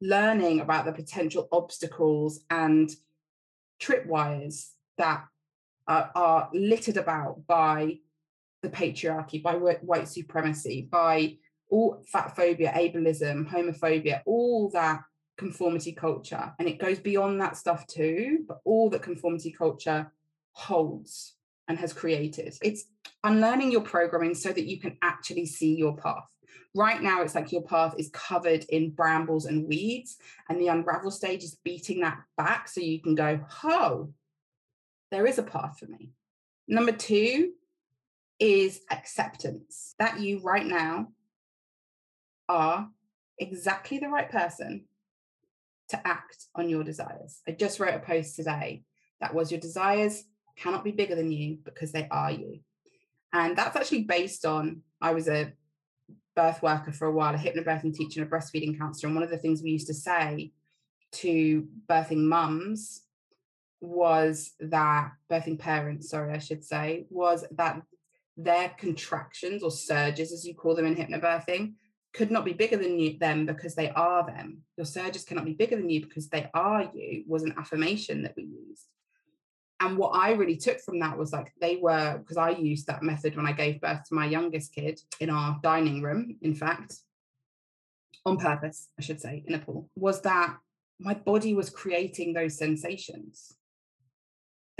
Learning 0.00 0.60
about 0.60 0.84
the 0.84 0.92
potential 0.92 1.48
obstacles 1.52 2.40
and 2.50 2.90
tripwires 3.80 4.70
that 4.98 5.24
uh, 5.92 6.08
are 6.14 6.50
littered 6.54 6.96
about 6.96 7.46
by 7.46 7.98
the 8.62 8.68
patriarchy, 8.68 9.42
by 9.42 9.54
white 9.56 10.08
supremacy, 10.08 10.88
by 10.90 11.36
all 11.70 12.02
fat 12.06 12.34
phobia, 12.34 12.72
ableism, 12.72 13.48
homophobia, 13.48 14.22
all 14.24 14.70
that 14.70 15.02
conformity 15.36 15.92
culture. 15.92 16.52
And 16.58 16.68
it 16.68 16.78
goes 16.78 16.98
beyond 16.98 17.40
that 17.40 17.56
stuff 17.56 17.86
too, 17.86 18.44
but 18.48 18.60
all 18.64 18.88
that 18.90 19.02
conformity 19.02 19.50
culture 19.50 20.10
holds 20.52 21.34
and 21.68 21.78
has 21.78 21.92
created. 21.92 22.54
It's 22.62 22.84
unlearning 23.24 23.72
your 23.72 23.82
programming 23.82 24.34
so 24.34 24.50
that 24.50 24.66
you 24.66 24.80
can 24.80 24.96
actually 25.02 25.46
see 25.46 25.74
your 25.74 25.96
path. 25.96 26.28
Right 26.74 27.02
now, 27.02 27.20
it's 27.20 27.34
like 27.34 27.52
your 27.52 27.62
path 27.62 27.94
is 27.98 28.10
covered 28.14 28.64
in 28.70 28.90
brambles 28.90 29.44
and 29.44 29.68
weeds, 29.68 30.16
and 30.48 30.58
the 30.58 30.68
unravel 30.68 31.10
stage 31.10 31.42
is 31.42 31.58
beating 31.64 32.00
that 32.00 32.18
back 32.38 32.68
so 32.68 32.80
you 32.80 33.00
can 33.02 33.14
go, 33.14 33.40
oh, 33.64 34.14
there 35.12 35.26
is 35.26 35.38
a 35.38 35.42
path 35.42 35.78
for 35.78 35.86
me. 35.86 36.10
Number 36.66 36.90
two 36.90 37.52
is 38.40 38.80
acceptance 38.90 39.94
that 39.98 40.18
you 40.18 40.40
right 40.40 40.66
now 40.66 41.08
are 42.48 42.88
exactly 43.38 43.98
the 43.98 44.08
right 44.08 44.30
person 44.30 44.86
to 45.90 46.06
act 46.06 46.46
on 46.54 46.68
your 46.70 46.82
desires. 46.82 47.42
I 47.46 47.52
just 47.52 47.78
wrote 47.78 47.94
a 47.94 47.98
post 47.98 48.36
today 48.36 48.84
that 49.20 49.34
was 49.34 49.52
your 49.52 49.60
desires 49.60 50.24
cannot 50.56 50.82
be 50.82 50.92
bigger 50.92 51.14
than 51.14 51.30
you 51.30 51.58
because 51.62 51.92
they 51.92 52.08
are 52.10 52.32
you. 52.32 52.60
And 53.34 53.56
that's 53.56 53.76
actually 53.76 54.04
based 54.04 54.46
on 54.46 54.80
I 55.00 55.12
was 55.12 55.28
a 55.28 55.52
birth 56.34 56.62
worker 56.62 56.90
for 56.90 57.06
a 57.06 57.12
while, 57.12 57.34
a 57.34 57.38
hypnobirthing 57.38 57.94
teacher 57.94 58.22
and 58.22 58.32
a 58.32 58.34
breastfeeding 58.34 58.78
counselor. 58.78 59.08
And 59.08 59.16
one 59.16 59.24
of 59.24 59.30
the 59.30 59.38
things 59.38 59.62
we 59.62 59.70
used 59.70 59.88
to 59.88 59.94
say 59.94 60.52
to 61.12 61.68
birthing 61.86 62.24
mums 62.24 63.02
was 63.82 64.52
that 64.60 65.12
birthing 65.30 65.58
parents, 65.58 66.10
sorry, 66.10 66.32
I 66.32 66.38
should 66.38 66.64
say, 66.64 67.06
was 67.10 67.44
that 67.50 67.82
their 68.36 68.70
contractions 68.78 69.62
or 69.62 69.70
surges, 69.70 70.32
as 70.32 70.46
you 70.46 70.54
call 70.54 70.74
them 70.74 70.86
in 70.86 70.94
hypnobirthing, 70.94 71.74
could 72.14 72.30
not 72.30 72.44
be 72.44 72.52
bigger 72.52 72.76
than 72.76 72.98
you, 72.98 73.18
them 73.18 73.44
because 73.44 73.74
they 73.74 73.90
are 73.90 74.24
them. 74.24 74.58
Your 74.76 74.86
surges 74.86 75.24
cannot 75.24 75.44
be 75.44 75.54
bigger 75.54 75.76
than 75.76 75.90
you 75.90 76.00
because 76.00 76.28
they 76.28 76.48
are 76.54 76.90
you, 76.94 77.24
was 77.26 77.42
an 77.42 77.54
affirmation 77.58 78.22
that 78.22 78.34
we 78.36 78.44
used. 78.44 78.86
And 79.80 79.98
what 79.98 80.10
I 80.10 80.32
really 80.32 80.56
took 80.56 80.78
from 80.80 81.00
that 81.00 81.18
was 81.18 81.32
like 81.32 81.52
they 81.60 81.76
were, 81.76 82.18
because 82.18 82.36
I 82.36 82.50
used 82.50 82.86
that 82.86 83.02
method 83.02 83.36
when 83.36 83.46
I 83.46 83.52
gave 83.52 83.80
birth 83.80 84.04
to 84.08 84.14
my 84.14 84.26
youngest 84.26 84.72
kid 84.72 85.00
in 85.18 85.28
our 85.28 85.58
dining 85.60 86.02
room, 86.02 86.36
in 86.40 86.54
fact, 86.54 86.94
on 88.24 88.36
purpose, 88.36 88.90
I 88.96 89.02
should 89.02 89.20
say, 89.20 89.42
in 89.44 89.54
a 89.54 89.58
pool, 89.58 89.90
was 89.96 90.20
that 90.20 90.56
my 91.00 91.14
body 91.14 91.52
was 91.52 91.68
creating 91.68 92.32
those 92.32 92.56
sensations 92.56 93.56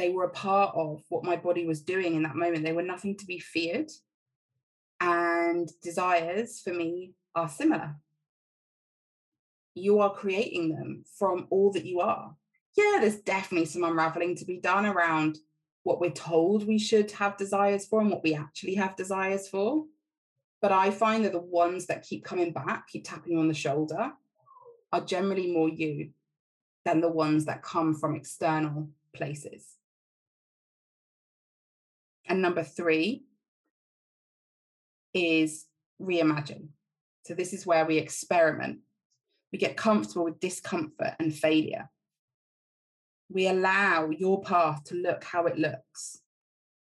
they 0.02 0.10
were 0.10 0.24
a 0.24 0.30
part 0.30 0.74
of 0.74 1.00
what 1.10 1.22
my 1.22 1.36
body 1.36 1.64
was 1.64 1.80
doing 1.80 2.16
in 2.16 2.24
that 2.24 2.34
moment. 2.34 2.64
They 2.64 2.72
were 2.72 2.82
nothing 2.82 3.16
to 3.18 3.24
be 3.24 3.38
feared. 3.38 3.88
And 5.00 5.70
desires 5.80 6.60
for 6.60 6.72
me 6.72 7.12
are 7.36 7.48
similar. 7.48 7.94
You 9.74 10.00
are 10.00 10.12
creating 10.12 10.70
them 10.70 11.04
from 11.18 11.46
all 11.50 11.70
that 11.72 11.84
you 11.84 12.00
are. 12.00 12.34
Yeah, 12.76 12.98
there's 13.00 13.20
definitely 13.20 13.66
some 13.66 13.84
unraveling 13.84 14.34
to 14.36 14.44
be 14.44 14.58
done 14.58 14.86
around 14.86 15.38
what 15.84 16.00
we're 16.00 16.10
told 16.10 16.66
we 16.66 16.78
should 16.78 17.12
have 17.12 17.36
desires 17.36 17.86
for 17.86 18.00
and 18.00 18.10
what 18.10 18.24
we 18.24 18.34
actually 18.34 18.74
have 18.74 18.96
desires 18.96 19.48
for. 19.48 19.84
But 20.60 20.72
I 20.72 20.90
find 20.90 21.24
that 21.24 21.32
the 21.32 21.38
ones 21.38 21.86
that 21.86 22.02
keep 22.02 22.24
coming 22.24 22.52
back, 22.52 22.88
keep 22.88 23.04
tapping 23.04 23.38
on 23.38 23.46
the 23.46 23.54
shoulder, 23.54 24.12
are 24.92 25.00
generally 25.00 25.52
more 25.52 25.68
you 25.68 26.10
than 26.84 27.00
the 27.00 27.08
ones 27.08 27.44
that 27.44 27.62
come 27.62 27.94
from 27.94 28.16
external 28.16 28.88
places. 29.14 29.76
And 32.32 32.40
number 32.40 32.62
three 32.62 33.24
is 35.12 35.66
reimagine. 36.00 36.68
So, 37.26 37.34
this 37.34 37.52
is 37.52 37.66
where 37.66 37.84
we 37.84 37.98
experiment. 37.98 38.78
We 39.52 39.58
get 39.58 39.76
comfortable 39.76 40.24
with 40.24 40.40
discomfort 40.40 41.12
and 41.18 41.34
failure. 41.34 41.90
We 43.28 43.48
allow 43.48 44.08
your 44.08 44.40
path 44.40 44.82
to 44.84 44.94
look 44.94 45.24
how 45.24 45.44
it 45.44 45.58
looks 45.58 46.22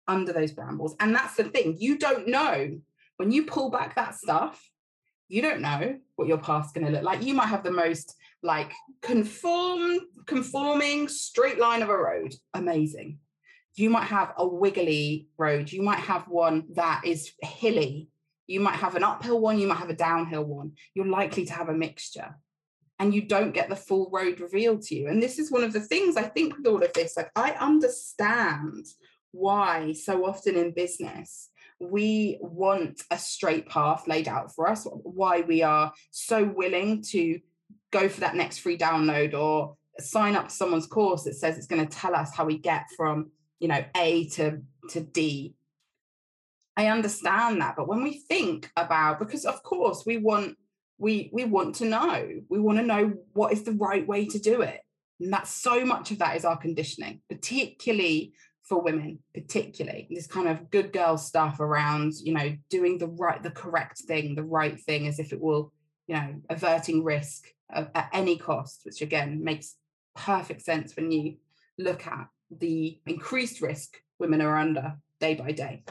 under 0.08 0.34
those 0.34 0.52
brambles. 0.52 0.96
And 1.00 1.16
that's 1.16 1.36
the 1.36 1.46
thing, 1.46 1.78
you 1.80 1.98
don't 1.98 2.28
know 2.28 2.80
when 3.18 3.32
you 3.32 3.48
pull 3.48 3.72
back 3.72 3.96
that 3.96 4.14
stuff, 4.14 4.64
you 5.30 5.42
don't 5.42 5.62
know 5.62 5.98
what 6.16 6.28
your 6.28 6.38
path's 6.38 6.74
going 6.74 6.86
to 6.86 6.92
look 6.92 7.02
like. 7.02 7.24
You 7.24 7.34
might 7.34 7.48
have 7.48 7.64
the 7.64 7.72
most 7.72 8.16
like 8.44 8.72
conform, 9.02 9.98
conforming 10.28 11.08
straight 11.08 11.58
line 11.58 11.82
of 11.82 11.90
a 11.90 11.98
road. 11.98 12.36
Amazing. 12.54 13.18
You 13.76 13.90
might 13.90 14.06
have 14.06 14.34
a 14.38 14.48
wiggly 14.48 15.28
road. 15.38 15.72
You 15.72 15.82
might 15.82 16.00
have 16.00 16.28
one 16.28 16.66
that 16.74 17.02
is 17.06 17.32
hilly. 17.42 18.10
You 18.48 18.60
might 18.60 18.76
have 18.76 18.96
an 18.96 19.04
uphill 19.04 19.40
one. 19.40 19.60
You 19.60 19.68
might 19.68 19.78
have 19.78 19.90
a 19.90 19.96
downhill 19.96 20.44
one. 20.44 20.74
You're 20.94 21.08
likely 21.08 21.46
to 21.46 21.54
have 21.54 21.70
a 21.70 21.74
mixture 21.74 22.36
and 23.00 23.14
you 23.14 23.22
don't 23.22 23.54
get 23.54 23.70
the 23.70 23.76
full 23.76 24.10
road 24.12 24.40
revealed 24.40 24.82
to 24.84 24.96
you. 24.96 25.08
And 25.08 25.22
this 25.22 25.40
is 25.40 25.52
one 25.52 25.64
of 25.64 25.74
the 25.74 25.80
things 25.80 26.16
I 26.16 26.24
think 26.24 26.56
with 26.56 26.68
all 26.68 26.84
of 26.84 26.94
this, 26.94 27.18
like 27.18 27.32
I 27.36 27.52
understand 27.52 28.86
why 29.32 29.94
so 29.94 30.26
often 30.26 30.56
in 30.56 30.72
business 30.72 31.50
we 31.80 32.38
want 32.40 33.02
a 33.12 33.18
straight 33.18 33.68
path 33.68 34.08
laid 34.08 34.28
out 34.28 34.54
for 34.56 34.70
us, 34.70 34.88
why 34.90 35.42
we 35.42 35.64
are 35.64 35.92
so 36.12 36.44
willing 36.44 37.02
to 37.10 37.40
go 37.92 38.08
for 38.08 38.22
that 38.22 38.36
next 38.36 38.60
free 38.60 38.78
download 38.78 39.34
or 39.34 39.76
sign 40.00 40.36
up 40.36 40.48
to 40.48 40.56
someone's 40.56 40.88
course 40.88 41.24
that 41.24 41.36
says 41.36 41.58
it's 41.58 41.68
going 41.68 41.86
to 41.86 41.98
tell 41.98 42.16
us 42.16 42.34
how 42.34 42.46
we 42.46 42.58
get 42.58 42.86
from 42.96 43.32
you 43.64 43.70
know 43.70 43.82
a 43.96 44.28
to 44.28 44.62
to 44.90 45.00
d. 45.00 45.56
I 46.76 46.88
understand 46.88 47.62
that 47.62 47.78
but 47.78 47.88
when 47.88 48.04
we 48.04 48.18
think 48.18 48.70
about 48.76 49.20
because 49.20 49.46
of 49.46 49.64
course 49.64 50.04
we 50.06 50.18
want 50.18 50.58
we 50.98 51.30
we 51.32 51.46
want 51.46 51.76
to 51.76 51.86
know. 51.86 52.30
We 52.50 52.60
want 52.60 52.80
to 52.80 52.84
know 52.84 53.14
what 53.32 53.54
is 53.54 53.64
the 53.64 53.72
right 53.72 54.06
way 54.06 54.26
to 54.26 54.38
do 54.38 54.62
it. 54.62 54.82
And 55.22 55.32
that's 55.32 55.50
so 55.50 55.86
much 55.86 56.12
of 56.12 56.20
that 56.20 56.36
is 56.36 56.44
our 56.44 56.58
conditioning 56.58 57.22
particularly 57.30 58.34
for 58.64 58.82
women 58.82 59.20
particularly. 59.34 60.08
This 60.10 60.28
kind 60.28 60.50
of 60.50 60.70
good 60.70 60.92
girl 60.92 61.18
stuff 61.18 61.62
around 61.62 62.14
you 62.22 62.34
know 62.34 62.58
doing 62.70 62.98
the 62.98 63.08
right 63.08 63.42
the 63.42 63.52
correct 63.52 64.00
thing 64.00 64.36
the 64.36 64.44
right 64.44 64.78
thing 64.78 65.08
as 65.08 65.20
if 65.20 65.32
it 65.32 65.40
will 65.40 65.72
you 66.08 66.16
know 66.16 66.36
averting 66.50 67.02
risk 67.06 67.48
at 67.74 68.10
any 68.12 68.38
cost, 68.38 68.82
which 68.84 69.02
again 69.02 69.42
makes 69.42 69.76
perfect 70.18 70.64
sense 70.64 70.98
when 70.98 71.14
you 71.14 71.38
look 71.78 72.06
at 72.06 72.28
the 72.60 73.00
increased 73.06 73.62
risk 73.62 73.98
women 74.20 74.42
are 74.42 74.58
under 74.58 74.96
day 75.20 75.36
by 75.36 75.52
day. 75.52 75.84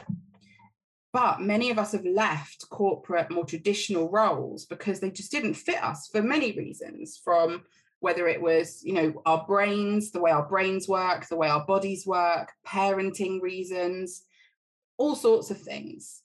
But 1.11 1.41
many 1.41 1.69
of 1.69 1.77
us 1.77 1.91
have 1.91 2.05
left 2.05 2.67
corporate, 2.69 3.29
more 3.29 3.45
traditional 3.45 4.09
roles 4.09 4.65
because 4.65 4.99
they 4.99 5.11
just 5.11 5.31
didn't 5.31 5.53
fit 5.53 5.83
us 5.83 6.07
for 6.11 6.23
many 6.23 6.53
reasons, 6.53 7.19
from 7.23 7.63
whether 7.99 8.27
it 8.27 8.41
was, 8.41 8.83
you 8.83 8.93
know, 8.93 9.21
our 9.25 9.45
brains, 9.45 10.11
the 10.11 10.19
way 10.19 10.31
our 10.31 10.47
brains 10.47 10.87
work, 10.87 11.27
the 11.27 11.35
way 11.35 11.47
our 11.47 11.65
bodies 11.65 12.05
work, 12.05 12.51
parenting 12.65 13.41
reasons, 13.41 14.23
all 14.97 15.15
sorts 15.15 15.51
of 15.51 15.61
things 15.61 16.23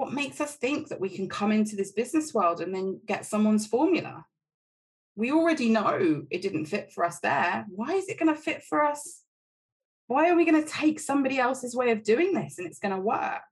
what 0.00 0.14
makes 0.14 0.40
us 0.40 0.56
think 0.56 0.88
that 0.88 0.98
we 0.98 1.10
can 1.10 1.28
come 1.28 1.52
into 1.52 1.76
this 1.76 1.92
business 1.92 2.32
world 2.32 2.62
and 2.62 2.74
then 2.74 2.98
get 3.04 3.26
someone's 3.26 3.66
formula? 3.66 4.24
We 5.20 5.32
already 5.32 5.68
know 5.68 6.22
it 6.30 6.40
didn't 6.40 6.64
fit 6.64 6.90
for 6.92 7.04
us 7.04 7.20
there. 7.20 7.66
Why 7.68 7.92
is 7.92 8.08
it 8.08 8.18
going 8.18 8.34
to 8.34 8.40
fit 8.40 8.62
for 8.62 8.82
us? 8.82 9.20
Why 10.06 10.30
are 10.30 10.34
we 10.34 10.46
going 10.46 10.64
to 10.64 10.66
take 10.66 10.98
somebody 10.98 11.38
else's 11.38 11.76
way 11.76 11.90
of 11.90 12.02
doing 12.02 12.32
this 12.32 12.56
and 12.56 12.66
it's 12.66 12.78
going 12.78 12.94
to 12.94 13.00
work? 13.02 13.42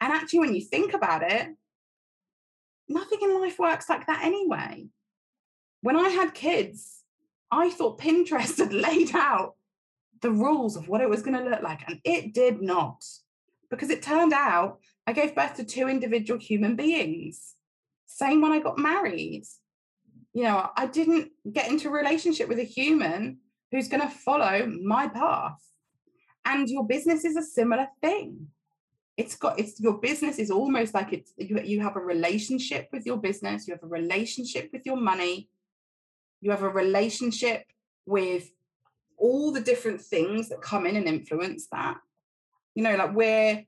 And 0.00 0.14
actually, 0.14 0.38
when 0.38 0.54
you 0.54 0.62
think 0.62 0.94
about 0.94 1.30
it, 1.30 1.48
nothing 2.88 3.18
in 3.20 3.38
life 3.38 3.58
works 3.58 3.90
like 3.90 4.06
that 4.06 4.24
anyway. 4.24 4.86
When 5.82 5.94
I 5.94 6.08
had 6.08 6.32
kids, 6.32 7.02
I 7.50 7.68
thought 7.68 8.00
Pinterest 8.00 8.56
had 8.64 8.72
laid 8.72 9.14
out 9.14 9.56
the 10.22 10.30
rules 10.30 10.74
of 10.76 10.88
what 10.88 11.02
it 11.02 11.10
was 11.10 11.20
going 11.20 11.36
to 11.36 11.50
look 11.50 11.60
like, 11.60 11.86
and 11.86 12.00
it 12.02 12.32
did 12.32 12.62
not. 12.62 13.04
Because 13.68 13.90
it 13.90 14.00
turned 14.00 14.32
out 14.32 14.78
I 15.06 15.12
gave 15.12 15.34
birth 15.34 15.56
to 15.56 15.64
two 15.64 15.86
individual 15.86 16.40
human 16.40 16.76
beings. 16.76 17.56
Same 18.06 18.40
when 18.40 18.52
I 18.52 18.60
got 18.60 18.78
married. 18.78 19.44
You 20.34 20.42
know, 20.42 20.68
I 20.76 20.86
didn't 20.86 21.30
get 21.50 21.70
into 21.70 21.88
a 21.88 21.92
relationship 21.92 22.48
with 22.48 22.58
a 22.58 22.64
human 22.64 23.38
who's 23.70 23.88
going 23.88 24.02
to 24.02 24.08
follow 24.08 24.66
my 24.82 25.08
path. 25.08 25.60
And 26.44 26.68
your 26.68 26.86
business 26.86 27.24
is 27.24 27.36
a 27.36 27.42
similar 27.42 27.88
thing. 28.02 28.48
It's 29.16 29.36
got 29.36 29.58
it's 29.60 29.80
your 29.80 29.98
business 29.98 30.38
is 30.38 30.50
almost 30.50 30.92
like 30.92 31.12
it's 31.12 31.32
you, 31.38 31.60
you 31.62 31.80
have 31.80 31.94
a 31.94 32.00
relationship 32.00 32.88
with 32.92 33.06
your 33.06 33.16
business, 33.16 33.66
you 33.66 33.74
have 33.74 33.82
a 33.82 33.86
relationship 33.86 34.70
with 34.72 34.82
your 34.84 34.96
money, 34.96 35.48
you 36.40 36.50
have 36.50 36.64
a 36.64 36.68
relationship 36.68 37.64
with 38.06 38.50
all 39.16 39.52
the 39.52 39.60
different 39.60 40.00
things 40.00 40.48
that 40.48 40.60
come 40.60 40.84
in 40.84 40.96
and 40.96 41.06
influence 41.06 41.68
that. 41.70 41.96
You 42.74 42.82
know, 42.82 42.96
like 42.96 43.14
we're 43.14 43.64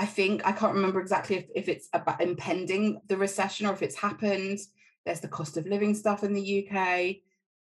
I 0.00 0.06
think 0.06 0.46
I 0.46 0.52
can't 0.52 0.72
remember 0.72 0.98
exactly 0.98 1.36
if, 1.36 1.46
if 1.54 1.68
it's 1.68 1.88
about 1.92 2.22
impending 2.22 3.02
the 3.08 3.18
recession 3.18 3.66
or 3.66 3.74
if 3.74 3.82
it's 3.82 3.96
happened. 3.96 4.58
There's 5.04 5.20
the 5.20 5.28
cost 5.28 5.56
of 5.56 5.66
living 5.66 5.94
stuff 5.94 6.22
in 6.22 6.34
the 6.34 6.68
UK. 6.68 7.16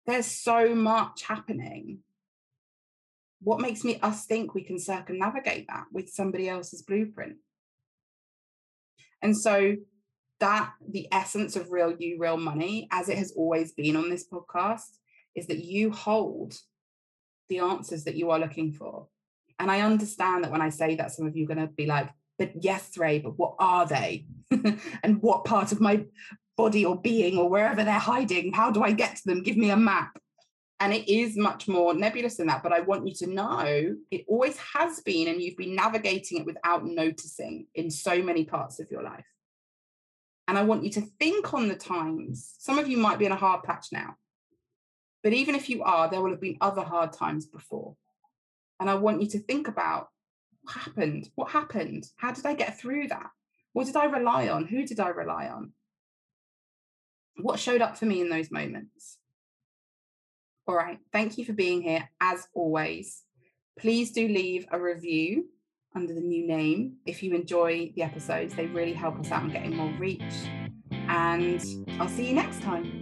There's 0.06 0.26
so 0.26 0.76
much 0.76 1.24
happening. 1.24 2.00
What 3.42 3.62
makes 3.62 3.84
me 3.84 4.00
us 4.02 4.26
think 4.26 4.54
we 4.54 4.64
can 4.64 4.80
circumnavigate 4.80 5.68
that 5.68 5.86
with 5.92 6.10
somebody 6.10 6.50
else's 6.50 6.82
blueprint? 6.82 7.38
And 9.22 9.38
so 9.38 9.76
that 10.40 10.72
the 10.88 11.08
essence 11.12 11.56
of 11.56 11.72
real 11.72 11.96
you, 11.98 12.18
real 12.20 12.38
money, 12.38 12.88
as 12.92 13.10
it 13.10 13.18
has 13.18 13.34
always 13.36 13.74
been 13.74 13.96
on 13.96 14.10
this 14.10 14.28
podcast, 14.28 14.98
is 15.36 15.48
that 15.48 15.64
you 15.64 15.92
hold 15.92 16.58
the 17.50 17.60
answers 17.60 18.04
that 18.06 18.16
you 18.16 18.32
are 18.32 18.40
looking 18.40 18.72
for. 18.72 19.08
And 19.58 19.70
I 19.70 19.82
understand 19.82 20.44
that 20.44 20.52
when 20.52 20.62
I 20.62 20.70
say 20.70 20.96
that, 20.96 21.12
some 21.12 21.28
of 21.28 21.36
you 21.36 21.44
are 21.44 21.54
going 21.54 21.68
to 21.68 21.74
be 21.74 21.86
like, 21.86 22.10
but 22.38 22.52
yes, 22.62 22.98
Ray, 22.98 23.20
but 23.20 23.38
what 23.38 23.56
are 23.60 23.86
they? 23.86 24.26
and 25.04 25.22
what 25.22 25.44
part 25.44 25.74
of 25.74 25.82
my 25.82 26.06
body 26.60 26.84
or 26.84 27.00
being 27.00 27.38
or 27.38 27.48
wherever 27.50 27.86
they're 27.86 28.08
hiding, 28.14 28.52
how 28.52 28.70
do 28.70 28.84
I 28.84 28.92
get 28.92 29.16
to 29.16 29.24
them? 29.26 29.44
Give 29.44 29.56
me 29.56 29.70
a 29.70 29.78
map. 29.78 30.20
And 30.82 30.94
it 30.94 31.10
is 31.10 31.38
much 31.38 31.70
more 31.70 31.94
nebulous 31.94 32.36
than 32.36 32.48
that. 32.48 32.64
But 32.64 32.74
I 32.74 32.82
want 32.82 33.08
you 33.08 33.14
to 33.22 33.28
know 33.28 33.96
it 34.12 34.26
always 34.28 34.58
has 34.76 35.00
been, 35.00 35.30
and 35.30 35.42
you've 35.42 35.56
been 35.56 35.76
navigating 35.76 36.40
it 36.40 36.46
without 36.46 36.86
noticing 36.86 37.68
in 37.76 37.90
so 37.90 38.22
many 38.22 38.44
parts 38.44 38.82
of 38.82 38.92
your 38.92 39.04
life. 39.04 39.32
And 40.50 40.58
I 40.58 40.64
want 40.64 40.84
you 40.84 40.90
to 40.92 41.02
think 41.20 41.54
on 41.54 41.70
the 41.70 41.76
times. 41.76 42.56
Some 42.60 42.78
of 42.78 42.90
you 42.90 42.98
might 42.98 43.20
be 43.20 43.26
in 43.26 43.32
a 43.32 43.44
hard 43.46 43.64
patch 43.64 43.88
now. 43.94 44.16
But 45.24 45.34
even 45.34 45.56
if 45.56 45.70
you 45.70 45.84
are, 45.84 46.10
there 46.10 46.22
will 46.22 46.32
have 46.32 46.42
been 46.42 46.58
other 46.60 46.84
hard 46.84 47.14
times 47.14 47.46
before. 47.46 47.96
And 48.82 48.90
I 48.90 48.96
want 48.96 49.22
you 49.22 49.30
to 49.30 49.40
think 49.40 49.70
about 49.70 50.10
what 50.64 50.76
happened? 50.76 51.30
What 51.36 51.52
happened? 51.52 52.06
How 52.18 52.32
did 52.34 52.46
I 52.46 52.54
get 52.54 52.80
through 52.80 53.08
that? 53.10 53.30
What 53.74 53.86
did 53.86 53.96
I 53.96 54.06
rely 54.06 54.50
on? 54.50 54.66
Who 54.66 54.86
did 54.86 55.00
I 55.00 55.10
rely 55.10 55.48
on? 55.48 55.72
What 57.42 57.60
showed 57.60 57.82
up 57.82 57.98
for 57.98 58.06
me 58.06 58.22
in 58.22 58.30
those 58.30 58.52
moments? 58.52 59.18
All 60.68 60.76
right. 60.76 61.00
Thank 61.12 61.38
you 61.38 61.46
for 61.46 61.54
being 61.54 61.82
here 61.82 62.10
as 62.22 62.48
always. 62.54 63.24
Please 63.80 64.12
do 64.12 64.28
leave 64.28 64.66
a 64.72 64.80
review 64.80 65.46
under 65.96 66.14
the 66.14 66.22
new 66.22 66.46
name 66.46 66.98
if 67.06 67.24
you 67.24 67.34
enjoy 67.34 67.92
the 67.96 68.04
episodes. 68.04 68.54
They 68.54 68.68
really 68.68 68.94
help 68.94 69.20
us 69.20 69.32
out 69.32 69.44
in 69.44 69.50
getting 69.50 69.76
more 69.76 69.92
reach. 69.98 70.22
And 70.92 71.62
I'll 72.00 72.08
see 72.08 72.28
you 72.28 72.34
next 72.34 72.62
time. 72.62 72.99